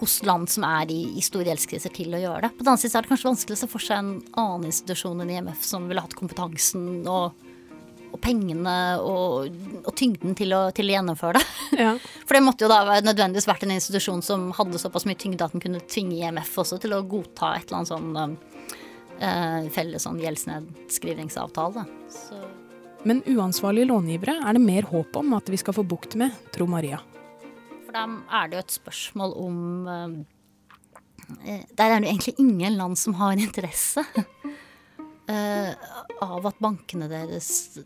hos 0.00 0.20
land 0.26 0.50
som 0.50 0.66
er 0.68 0.92
i, 0.94 1.00
i 1.18 1.24
store 1.24 1.50
gjeldskriser 1.50 1.94
til 1.94 2.14
å 2.14 2.22
gjøre 2.22 2.46
det. 2.46 2.54
På 2.54 2.62
den 2.62 2.74
annen 2.74 2.84
side 2.84 2.98
er 2.98 3.06
det 3.06 3.14
kanskje 3.14 3.32
vanskelig 3.32 3.58
å 3.58 3.62
se 3.64 3.72
for 3.74 3.88
seg 3.88 4.00
en 4.00 4.14
annen 4.32 4.68
institusjon 4.70 5.24
enn 5.24 5.34
IMF 5.38 5.66
som 5.66 5.88
ville 5.90 6.04
hatt 6.04 6.16
kompetansen 6.18 7.02
og, 7.04 7.43
pengene 8.24 8.74
og, 9.04 9.52
og 9.84 9.92
tyngden 9.98 10.34
til 10.38 10.54
å, 10.56 10.66
til 10.74 10.90
å 10.90 10.96
gjennomføre 10.96 11.40
det. 11.40 11.50
Ja. 11.74 11.96
For 12.22 12.36
det 12.36 12.44
måtte 12.44 12.66
jo 12.66 12.70
da 12.70 13.00
nødvendigvis 13.02 13.48
vært 13.50 13.64
en 13.66 13.72
institusjon 13.74 14.20
som 14.22 14.44
hadde 14.54 14.78
såpass 14.78 15.08
mye 15.08 15.18
tyngde 15.18 15.42
at 15.42 15.56
den 15.56 15.62
kunne 15.64 15.80
tvinge 15.90 16.20
IMF 16.20 16.52
også 16.62 16.78
til 16.82 16.94
å 16.94 17.00
godta 17.02 17.50
et 17.56 17.66
eller 17.66 17.80
annet 17.80 17.90
sånn 17.90 18.36
eh, 19.18 19.64
felles 19.74 20.06
sånn 20.06 20.20
gjeldsnedskrivningsavtale. 20.22 21.82
Så 22.14 22.38
Men 23.02 23.24
uansvarlige 23.26 23.90
långivere 23.90 24.36
er 24.38 24.54
det 24.54 24.62
mer 24.62 24.86
håp 24.92 25.18
om 25.18 25.34
at 25.34 25.50
vi 25.50 25.58
skal 25.60 25.74
få 25.76 25.82
bukt 25.88 26.14
med, 26.20 26.36
tror 26.54 26.70
Maria. 26.70 27.00
For 27.84 27.96
da 27.96 28.06
er 28.38 28.52
det 28.52 28.60
jo 28.60 28.64
et 28.64 28.76
spørsmål 28.78 29.34
om 29.40 29.58
eh, 29.96 30.14
eh, 31.56 31.66
Der 31.74 31.88
er 31.88 31.98
det 31.98 32.06
jo 32.06 32.14
egentlig 32.14 32.36
ingen 32.38 32.78
land 32.78 33.00
som 33.00 33.18
har 33.18 33.34
interesse 33.34 34.06
Uh, 35.24 35.72
av 36.20 36.44
at 36.44 36.58
bankene 36.60 37.06
deres 37.08 37.78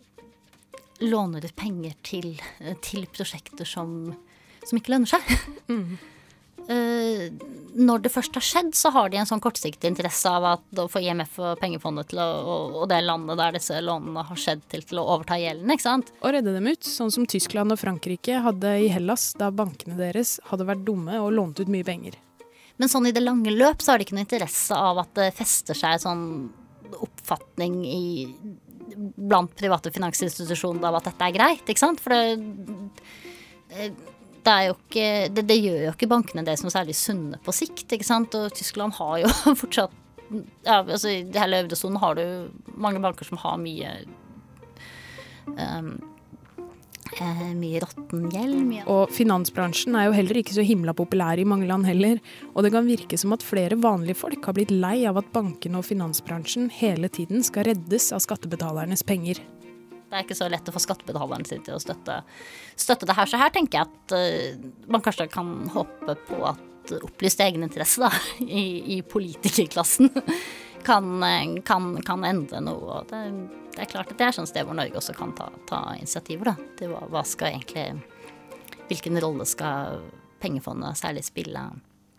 låner 1.05 1.45
ut 1.45 1.57
penger 1.57 1.97
til, 2.03 2.37
til 2.83 3.07
prosjekter 3.15 3.69
som, 3.69 4.15
som 4.65 4.79
ikke 4.79 4.95
lønner 4.95 5.11
seg. 5.11 5.33
eh, 6.73 7.25
når 7.79 8.05
det 8.05 8.13
først 8.13 8.39
har 8.39 8.45
skjedd, 8.45 8.71
så 8.77 8.93
har 8.95 9.11
de 9.11 9.21
en 9.21 9.29
sånn 9.29 9.43
kortsiktig 9.43 9.91
interesse 9.91 10.31
av 10.31 10.47
at 10.55 10.83
å 10.83 10.89
få 10.91 11.03
IMF 11.05 11.39
og 11.41 11.63
pengefondet 11.63 12.11
til 12.13 12.23
å, 12.23 12.29
og, 12.43 12.79
og 12.83 12.87
det 12.91 13.01
landet 13.07 13.41
der 13.41 13.59
disse 13.59 13.81
lånene 13.85 14.25
har 14.29 14.41
skjedd, 14.41 14.65
til, 14.73 14.85
til 14.89 15.03
å 15.03 15.09
overta 15.15 15.39
gjelden, 15.41 15.75
ikke 15.75 15.87
sant. 15.87 16.15
Og 16.23 16.35
redde 16.35 16.55
dem 16.57 16.71
ut, 16.71 16.87
sånn 16.87 17.15
som 17.15 17.29
Tyskland 17.31 17.75
og 17.75 17.81
Frankrike 17.81 18.43
hadde 18.45 18.79
i 18.85 18.91
Hellas 18.93 19.31
da 19.39 19.53
bankene 19.55 19.99
deres 20.01 20.39
hadde 20.51 20.69
vært 20.69 20.87
dumme 20.89 21.21
og 21.23 21.35
lånt 21.37 21.63
ut 21.63 21.71
mye 21.71 21.87
penger. 21.87 22.19
Men 22.79 22.91
sånn 22.91 23.09
i 23.11 23.15
det 23.15 23.25
lange 23.25 23.51
løp 23.51 23.83
så 23.83 23.93
har 23.93 23.99
de 23.99 24.07
ikke 24.07 24.15
noe 24.15 24.27
interesse 24.27 24.75
av 24.75 25.01
at 25.03 25.11
det 25.19 25.33
fester 25.35 25.75
seg 25.75 25.99
sånn 26.03 26.25
oppfatning 26.95 27.83
i 27.85 28.03
blant 28.99 29.55
private 29.59 29.93
finansinstitusjoner 29.95 30.89
av 30.89 30.99
at 30.99 31.11
dette 31.11 31.29
er 31.29 31.37
greit, 31.37 31.65
ikke 31.65 31.83
sant. 31.85 32.03
For 32.03 32.15
det, 32.15 32.29
det, 33.69 34.53
er 34.53 34.69
jo 34.69 34.77
ikke, 34.77 35.09
det, 35.35 35.47
det 35.49 35.59
gjør 35.61 35.81
jo 35.87 35.95
ikke 35.95 36.11
bankene 36.11 36.47
det 36.47 36.59
som 36.61 36.71
er 36.71 36.77
særlig 36.81 36.99
sunne 36.99 37.41
på 37.45 37.55
sikt, 37.55 37.87
ikke 37.95 38.09
sant. 38.09 38.37
Og 38.39 38.53
Tyskland 38.57 38.97
har 38.99 39.25
jo 39.25 39.33
fortsatt 39.63 40.05
ja, 40.29 40.83
altså 40.83 41.09
I 41.09 41.23
hele 41.33 41.63
eurosonen 41.63 42.01
har 42.03 42.19
du 42.19 42.51
mange 42.77 43.01
banker 43.01 43.25
som 43.25 43.41
har 43.41 43.57
mye 43.63 43.95
um, 45.57 45.95
Eh, 47.17 47.43
mye 47.57 47.81
råtten 47.83 48.29
gjeld. 48.33 48.59
Mye 48.69 48.85
Og 48.93 49.13
finansbransjen 49.15 49.97
er 49.99 50.09
jo 50.09 50.17
heller 50.17 50.41
ikke 50.41 50.57
så 50.57 50.65
himla 50.67 50.95
populær 50.97 51.41
i 51.41 51.47
mange 51.49 51.69
land 51.69 51.89
heller. 51.89 52.21
Og 52.55 52.65
det 52.65 52.73
kan 52.75 52.89
virke 52.89 53.19
som 53.21 53.35
at 53.37 53.45
flere 53.47 53.79
vanlige 53.81 54.21
folk 54.21 54.45
har 54.45 54.57
blitt 54.59 54.75
lei 54.75 55.03
av 55.09 55.21
at 55.21 55.33
bankene 55.35 55.81
og 55.81 55.89
finansbransjen 55.89 56.69
hele 56.79 57.11
tiden 57.13 57.45
skal 57.47 57.69
reddes 57.71 58.11
av 58.15 58.23
skattebetalernes 58.25 59.05
penger. 59.09 59.41
Det 60.09 60.17
er 60.17 60.25
ikke 60.25 60.39
så 60.39 60.49
lett 60.49 60.69
å 60.71 60.73
få 60.73 60.81
skattebetalerne 60.81 61.45
sin 61.45 61.65
til 61.65 61.77
å 61.77 61.83
støtte, 61.83 62.23
støtte 62.81 63.09
det 63.09 63.17
her. 63.19 63.29
Så 63.29 63.41
her 63.41 63.53
tenker 63.53 63.83
jeg 63.83 63.91
at 63.91 64.15
uh, 64.17 64.71
man 64.89 65.05
kanskje 65.05 65.29
kan 65.33 65.51
håpe 65.75 66.17
på 66.29 66.39
at 66.49 66.95
opplyste 67.05 67.45
egeninteresse 67.45 68.01
da, 68.01 68.09
i, 68.41 68.97
i 68.97 69.03
politikerklassen 69.05 70.09
kan, 70.85 71.09
kan, 71.65 71.91
kan, 72.07 72.25
endre 72.25 72.61
noe. 72.65 73.03
Det, 73.09 73.23
det, 73.75 73.83
er 73.83 73.91
klart 73.91 74.13
at 74.13 74.19
det 74.21 74.29
er 74.29 74.37
sånn 74.39 74.49
sted 74.51 74.67
hvor 74.67 74.79
Norge 74.79 74.99
også 75.01 75.17
kan 75.17 75.35
ta, 75.39 75.51
ta 75.69 75.83
initiativer. 75.99 76.53
Da, 76.53 76.71
til 76.79 76.95
hva, 76.95 77.05
hva, 77.13 77.25
skal 77.27 77.55
egentlig 77.55 77.91
Hvilken 78.89 79.19
rolle 79.21 79.45
skal 79.45 79.99
pengefondet 80.41 80.97
særlig 80.97 81.27
spille, 81.27 81.61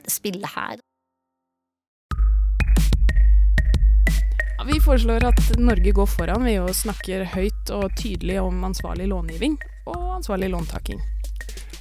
spille 0.05 0.51
her? 0.53 0.77
Vi 4.69 4.77
foreslår 4.85 5.23
at 5.25 5.39
Norge 5.57 5.91
går 5.97 6.05
foran 6.05 6.43
ved 6.45 6.59
å 6.61 6.73
snakke 6.75 7.23
høyt 7.33 7.71
og 7.73 7.87
tydelig 7.97 8.37
om 8.43 8.61
ansvarlig 8.67 9.07
långiving 9.09 9.55
og 9.89 10.19
ansvarlig 10.19 10.51
låntaking. 10.53 11.01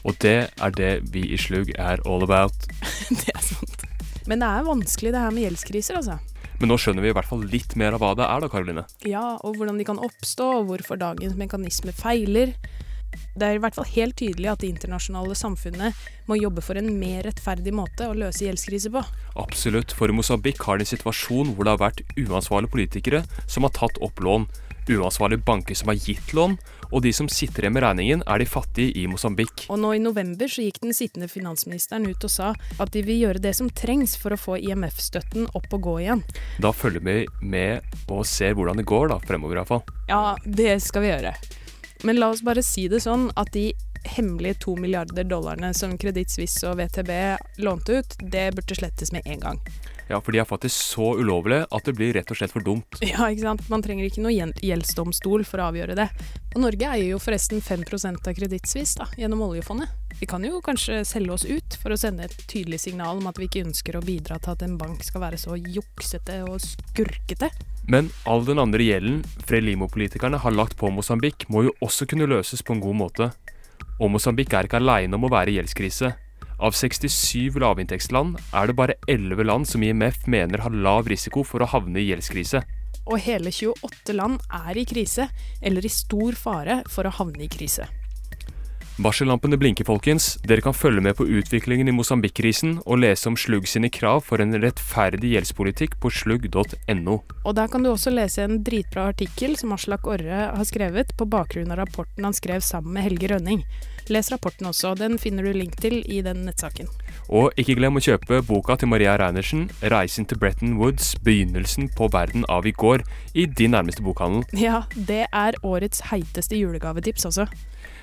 Og 0.09 0.17
det 0.25 0.39
er 0.49 0.75
det 0.79 0.93
vi 1.13 1.27
i 1.35 1.39
Slug 1.41 1.69
er 1.77 2.01
all 2.09 2.25
about. 2.25 2.69
det 3.11 3.35
er 3.35 3.45
sant. 3.45 3.85
Men 4.29 4.41
det 4.41 4.49
er 4.49 4.67
vanskelig 4.67 5.13
det 5.13 5.23
her 5.25 5.35
med 5.35 5.45
gjeldskriser, 5.45 6.01
altså. 6.01 6.38
Men 6.59 6.73
nå 6.73 6.79
skjønner 6.81 7.05
vi 7.05 7.13
i 7.13 7.15
hvert 7.15 7.29
fall 7.29 7.45
litt 7.47 7.77
mer 7.79 7.95
av 7.95 8.03
hva 8.03 8.15
det 8.19 8.27
er 8.27 8.43
da, 8.43 8.51
Karoline. 8.51 8.85
Ja, 9.07 9.39
og 9.47 9.59
hvordan 9.59 9.79
de 9.79 9.87
kan 9.87 10.01
oppstå, 10.03 10.51
og 10.61 10.71
hvorfor 10.73 10.99
dagens 10.99 11.39
mekanisme 11.39 11.95
feiler. 11.95 12.57
Det 13.39 13.47
er 13.47 13.57
i 13.57 13.61
hvert 13.63 13.77
fall 13.79 13.87
helt 13.95 14.19
tydelig 14.19 14.51
at 14.51 14.63
det 14.63 14.69
internasjonale 14.73 15.37
samfunnet 15.39 15.97
må 16.29 16.37
jobbe 16.37 16.63
for 16.65 16.79
en 16.79 16.91
mer 17.01 17.23
rettferdig 17.25 17.73
måte 17.75 18.09
å 18.11 18.17
løse 18.19 18.45
gjeldskrise 18.45 18.91
på. 18.93 19.03
Absolutt, 19.41 19.95
for 19.97 20.13
Mosambik 20.13 20.61
har 20.67 20.79
de 20.79 20.85
en 20.85 20.93
situasjon 20.93 21.55
hvor 21.55 21.67
det 21.67 21.77
har 21.77 21.83
vært 21.83 22.03
uansvarlige 22.19 22.75
politikere 22.75 23.23
som 23.47 23.65
har 23.65 23.73
tatt 23.79 24.03
opp 24.05 24.21
lån, 24.25 24.49
uansvarlige 24.91 25.45
banker 25.47 25.77
som 25.79 25.93
har 25.93 25.99
gitt 26.01 26.33
lån, 26.37 26.57
og 26.89 27.03
de 27.05 27.13
som 27.13 27.29
sitter 27.29 27.67
igjen 27.67 27.75
med 27.77 27.85
regningen, 27.85 28.23
er 28.27 28.41
de 28.41 28.47
fattige 28.49 28.95
i 28.97 29.07
Mosambik. 29.11 29.67
Og 29.69 29.81
nå 29.83 29.93
i 29.97 30.03
november 30.03 30.49
så 30.51 30.65
gikk 30.65 30.81
den 30.85 30.97
sittende 30.97 31.29
finansministeren 31.29 32.09
ut 32.09 32.25
og 32.25 32.33
sa 32.33 32.53
at 32.81 32.95
de 32.95 33.03
vil 33.05 33.23
gjøre 33.27 33.43
det 33.45 33.55
som 33.59 33.69
trengs 33.69 34.17
for 34.21 34.35
å 34.35 34.41
få 34.41 34.57
IMF-støtten 34.63 35.51
opp 35.59 35.69
og 35.77 35.85
gå 35.85 35.99
igjen. 36.07 36.25
Da 36.65 36.73
følger 36.73 37.05
vi 37.05 37.19
med 37.43 38.09
og 38.09 38.25
ser 38.29 38.57
hvordan 38.57 38.81
det 38.81 38.89
går 38.89 39.13
da, 39.13 39.21
fremover 39.29 39.61
iallfall. 39.61 39.85
Ja, 40.09 40.37
det 40.45 40.79
skal 40.85 41.05
vi 41.05 41.13
gjøre. 41.13 41.35
Men 42.07 42.21
la 42.21 42.31
oss 42.31 42.45
bare 42.47 42.63
si 42.63 42.87
det 42.89 43.03
sånn 43.03 43.29
at 43.37 43.51
de 43.53 43.73
hemmelige 44.09 44.61
to 44.65 44.77
milliarder 44.79 45.27
dollarene 45.27 45.73
som 45.75 45.97
Kreditt 45.99 46.31
Suisse 46.31 46.63
og 46.69 46.79
VTB 46.79 47.11
lånte 47.65 48.01
ut, 48.01 48.19
det 48.23 48.51
burde 48.57 48.79
slettes 48.79 49.13
med 49.13 49.27
en 49.27 49.43
gang. 49.43 49.63
Ja, 50.09 50.21
for 50.25 50.33
de 50.33 50.41
er 50.41 50.49
faktisk 50.49 50.73
så 50.75 51.11
ulovlige 51.21 51.67
at 51.69 51.85
det 51.85 51.93
blir 51.99 52.15
rett 52.17 52.31
og 52.33 52.39
slett 52.41 52.53
for 52.55 52.65
dumt. 52.65 53.01
Ja, 53.05 53.29
ikke 53.29 53.45
sant. 53.45 53.65
Man 53.69 53.85
trenger 53.85 54.09
ikke 54.09 54.25
noen 54.25 54.55
gjeldsdomstol 54.65 55.45
for 55.49 55.61
å 55.61 55.69
avgjøre 55.71 55.97
det. 55.99 56.09
Og 56.55 56.63
Norge 56.65 56.89
eier 56.89 57.13
jo 57.13 57.21
forresten 57.21 57.61
5 57.65 57.85
av 58.17 58.33
kredittsvis 58.37 58.97
gjennom 59.21 59.45
oljefondet. 59.45 59.93
Vi 60.19 60.27
kan 60.27 60.43
jo 60.45 60.63
kanskje 60.65 61.05
selge 61.07 61.35
oss 61.37 61.45
ut 61.45 61.77
for 61.83 61.95
å 61.95 61.99
sende 62.01 62.25
et 62.27 62.37
tydelig 62.51 62.81
signal 62.87 63.21
om 63.21 63.29
at 63.31 63.39
vi 63.39 63.47
ikke 63.47 63.67
ønsker 63.69 63.99
å 63.99 64.05
bidra 64.05 64.41
til 64.43 64.57
at 64.57 64.65
en 64.67 64.79
bank 64.81 65.05
skal 65.07 65.23
være 65.23 65.39
så 65.39 65.59
juksete 65.61 66.41
og 66.49 66.57
skurkete. 66.65 67.53
Men 67.89 68.11
all 68.29 68.43
den 68.45 68.61
andre 68.61 68.85
gjelden 68.85 69.21
Frelimo-politikerne 69.49 70.41
har 70.43 70.57
lagt 70.57 70.77
på 70.81 70.91
Mosambik, 70.93 71.47
må 71.49 71.69
jo 71.69 71.77
også 71.85 72.09
kunne 72.09 72.29
løses 72.29 72.65
på 72.65 72.75
en 72.75 72.83
god 72.85 72.99
måte. 72.99 73.31
Og 73.99 74.11
Mosambik 74.13 74.53
er 74.55 74.69
ikke 74.69 74.81
aleine 74.81 75.17
om 75.17 75.25
å 75.29 75.33
være 75.33 75.53
i 75.53 75.61
gjeldskrise. 75.61 76.13
Av 76.59 76.75
67 76.75 77.55
lavinntektsland 77.63 78.41
er 78.51 78.67
det 78.67 78.75
bare 78.75 78.97
11 79.07 79.45
land 79.47 79.69
som 79.71 79.83
IMF 79.87 80.25
mener 80.27 80.65
har 80.65 80.75
lav 80.75 81.07
risiko 81.07 81.45
for 81.47 81.63
å 81.63 81.69
havne 81.71 82.01
i 82.03 82.09
gjeldskrise. 82.09 82.65
Og 83.07 83.23
hele 83.23 83.53
28 83.55 84.17
land 84.19 84.43
er 84.67 84.81
i 84.81 84.85
krise, 84.89 85.29
eller 85.63 85.87
i 85.87 85.93
stor 85.93 86.35
fare 86.35 86.81
for 86.91 87.07
å 87.07 87.15
havne 87.21 87.47
i 87.47 87.53
krise. 87.53 87.87
Varsellampene 88.99 89.55
blinker, 89.55 89.87
folkens. 89.87 90.33
Dere 90.43 90.59
kan 90.65 90.75
følge 90.75 90.99
med 91.05 91.15
på 91.15 91.23
utviklingen 91.23 91.87
i 91.87 91.93
Mosambik-krisen 91.95 92.81
og 92.83 92.99
lese 92.99 93.29
om 93.31 93.37
Slugg 93.39 93.69
sine 93.71 93.87
krav 93.95 94.25
for 94.27 94.43
en 94.43 94.57
rettferdig 94.59 95.37
gjeldspolitikk 95.37 95.95
på 96.03 96.11
slugg.no. 96.11 97.15
Og 97.47 97.55
der 97.55 97.71
kan 97.71 97.87
du 97.87 97.93
også 97.93 98.11
lese 98.11 98.43
en 98.43 98.59
dritbra 98.67 99.07
artikkel 99.13 99.55
som 99.61 99.77
Aslak 99.77 100.09
Orre 100.11 100.49
har 100.51 100.67
skrevet 100.67 101.15
på 101.15 101.29
bakgrunn 101.31 101.71
av 101.71 101.79
rapporten 101.85 102.27
han 102.27 102.35
skrev 102.35 102.67
sammen 102.67 102.97
med 102.97 103.07
Helge 103.07 103.31
Rønning. 103.37 103.63
Les 104.11 104.33
rapporten 104.35 104.67
også, 104.67 104.97
den 104.99 105.15
finner 105.23 105.47
du 105.47 105.55
link 105.55 105.79
til 105.79 106.01
i 106.03 106.19
den 106.27 106.43
nettsaken. 106.49 106.91
Og 107.29 107.55
ikke 107.61 107.79
glem 107.79 108.01
å 108.01 108.03
kjøpe 108.03 108.43
boka 108.51 108.81
til 108.81 108.91
Maria 108.91 109.15
Reinersen, 109.21 109.69
'Reisen 109.79 110.27
til 110.27 110.43
Bretton 110.43 110.75
Woods 110.81 111.15
begynnelsen 111.23 111.93
på 111.95 112.11
verden 112.11 112.49
av 112.49 112.67
i 112.67 112.75
går', 112.75 113.07
i 113.35 113.47
din 113.47 113.77
nærmeste 113.79 114.03
bokhandel. 114.03 114.43
Ja, 114.59 114.83
det 114.97 115.27
er 115.31 115.63
årets 115.63 116.09
heiteste 116.11 116.59
julegavetips 116.59 117.29
også. 117.31 117.47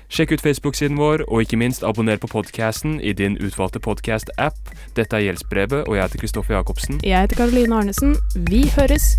Sjekk 0.08 0.36
ut 0.36 0.44
Facebook-siden 0.44 0.98
vår, 0.98 1.24
og 1.28 1.42
ikke 1.42 1.58
minst 1.58 1.84
abonner 1.84 2.16
på 2.22 2.30
podkasten 2.30 3.00
i 3.00 3.12
din 3.12 3.38
utvalgte 3.42 3.82
podkast-app. 3.82 4.74
Dette 4.96 5.18
er 5.18 5.26
Gjeldsbrevet, 5.26 5.86
og 5.86 5.96
jeg 5.96 6.06
heter 6.06 6.22
Kristoffer 6.22 6.54
Jacobsen. 6.54 7.00
Jeg 7.04 7.26
heter 7.26 7.42
Karoline 7.42 7.82
Arnesen. 7.82 8.16
Vi 8.48 8.66
høres! 8.78 9.16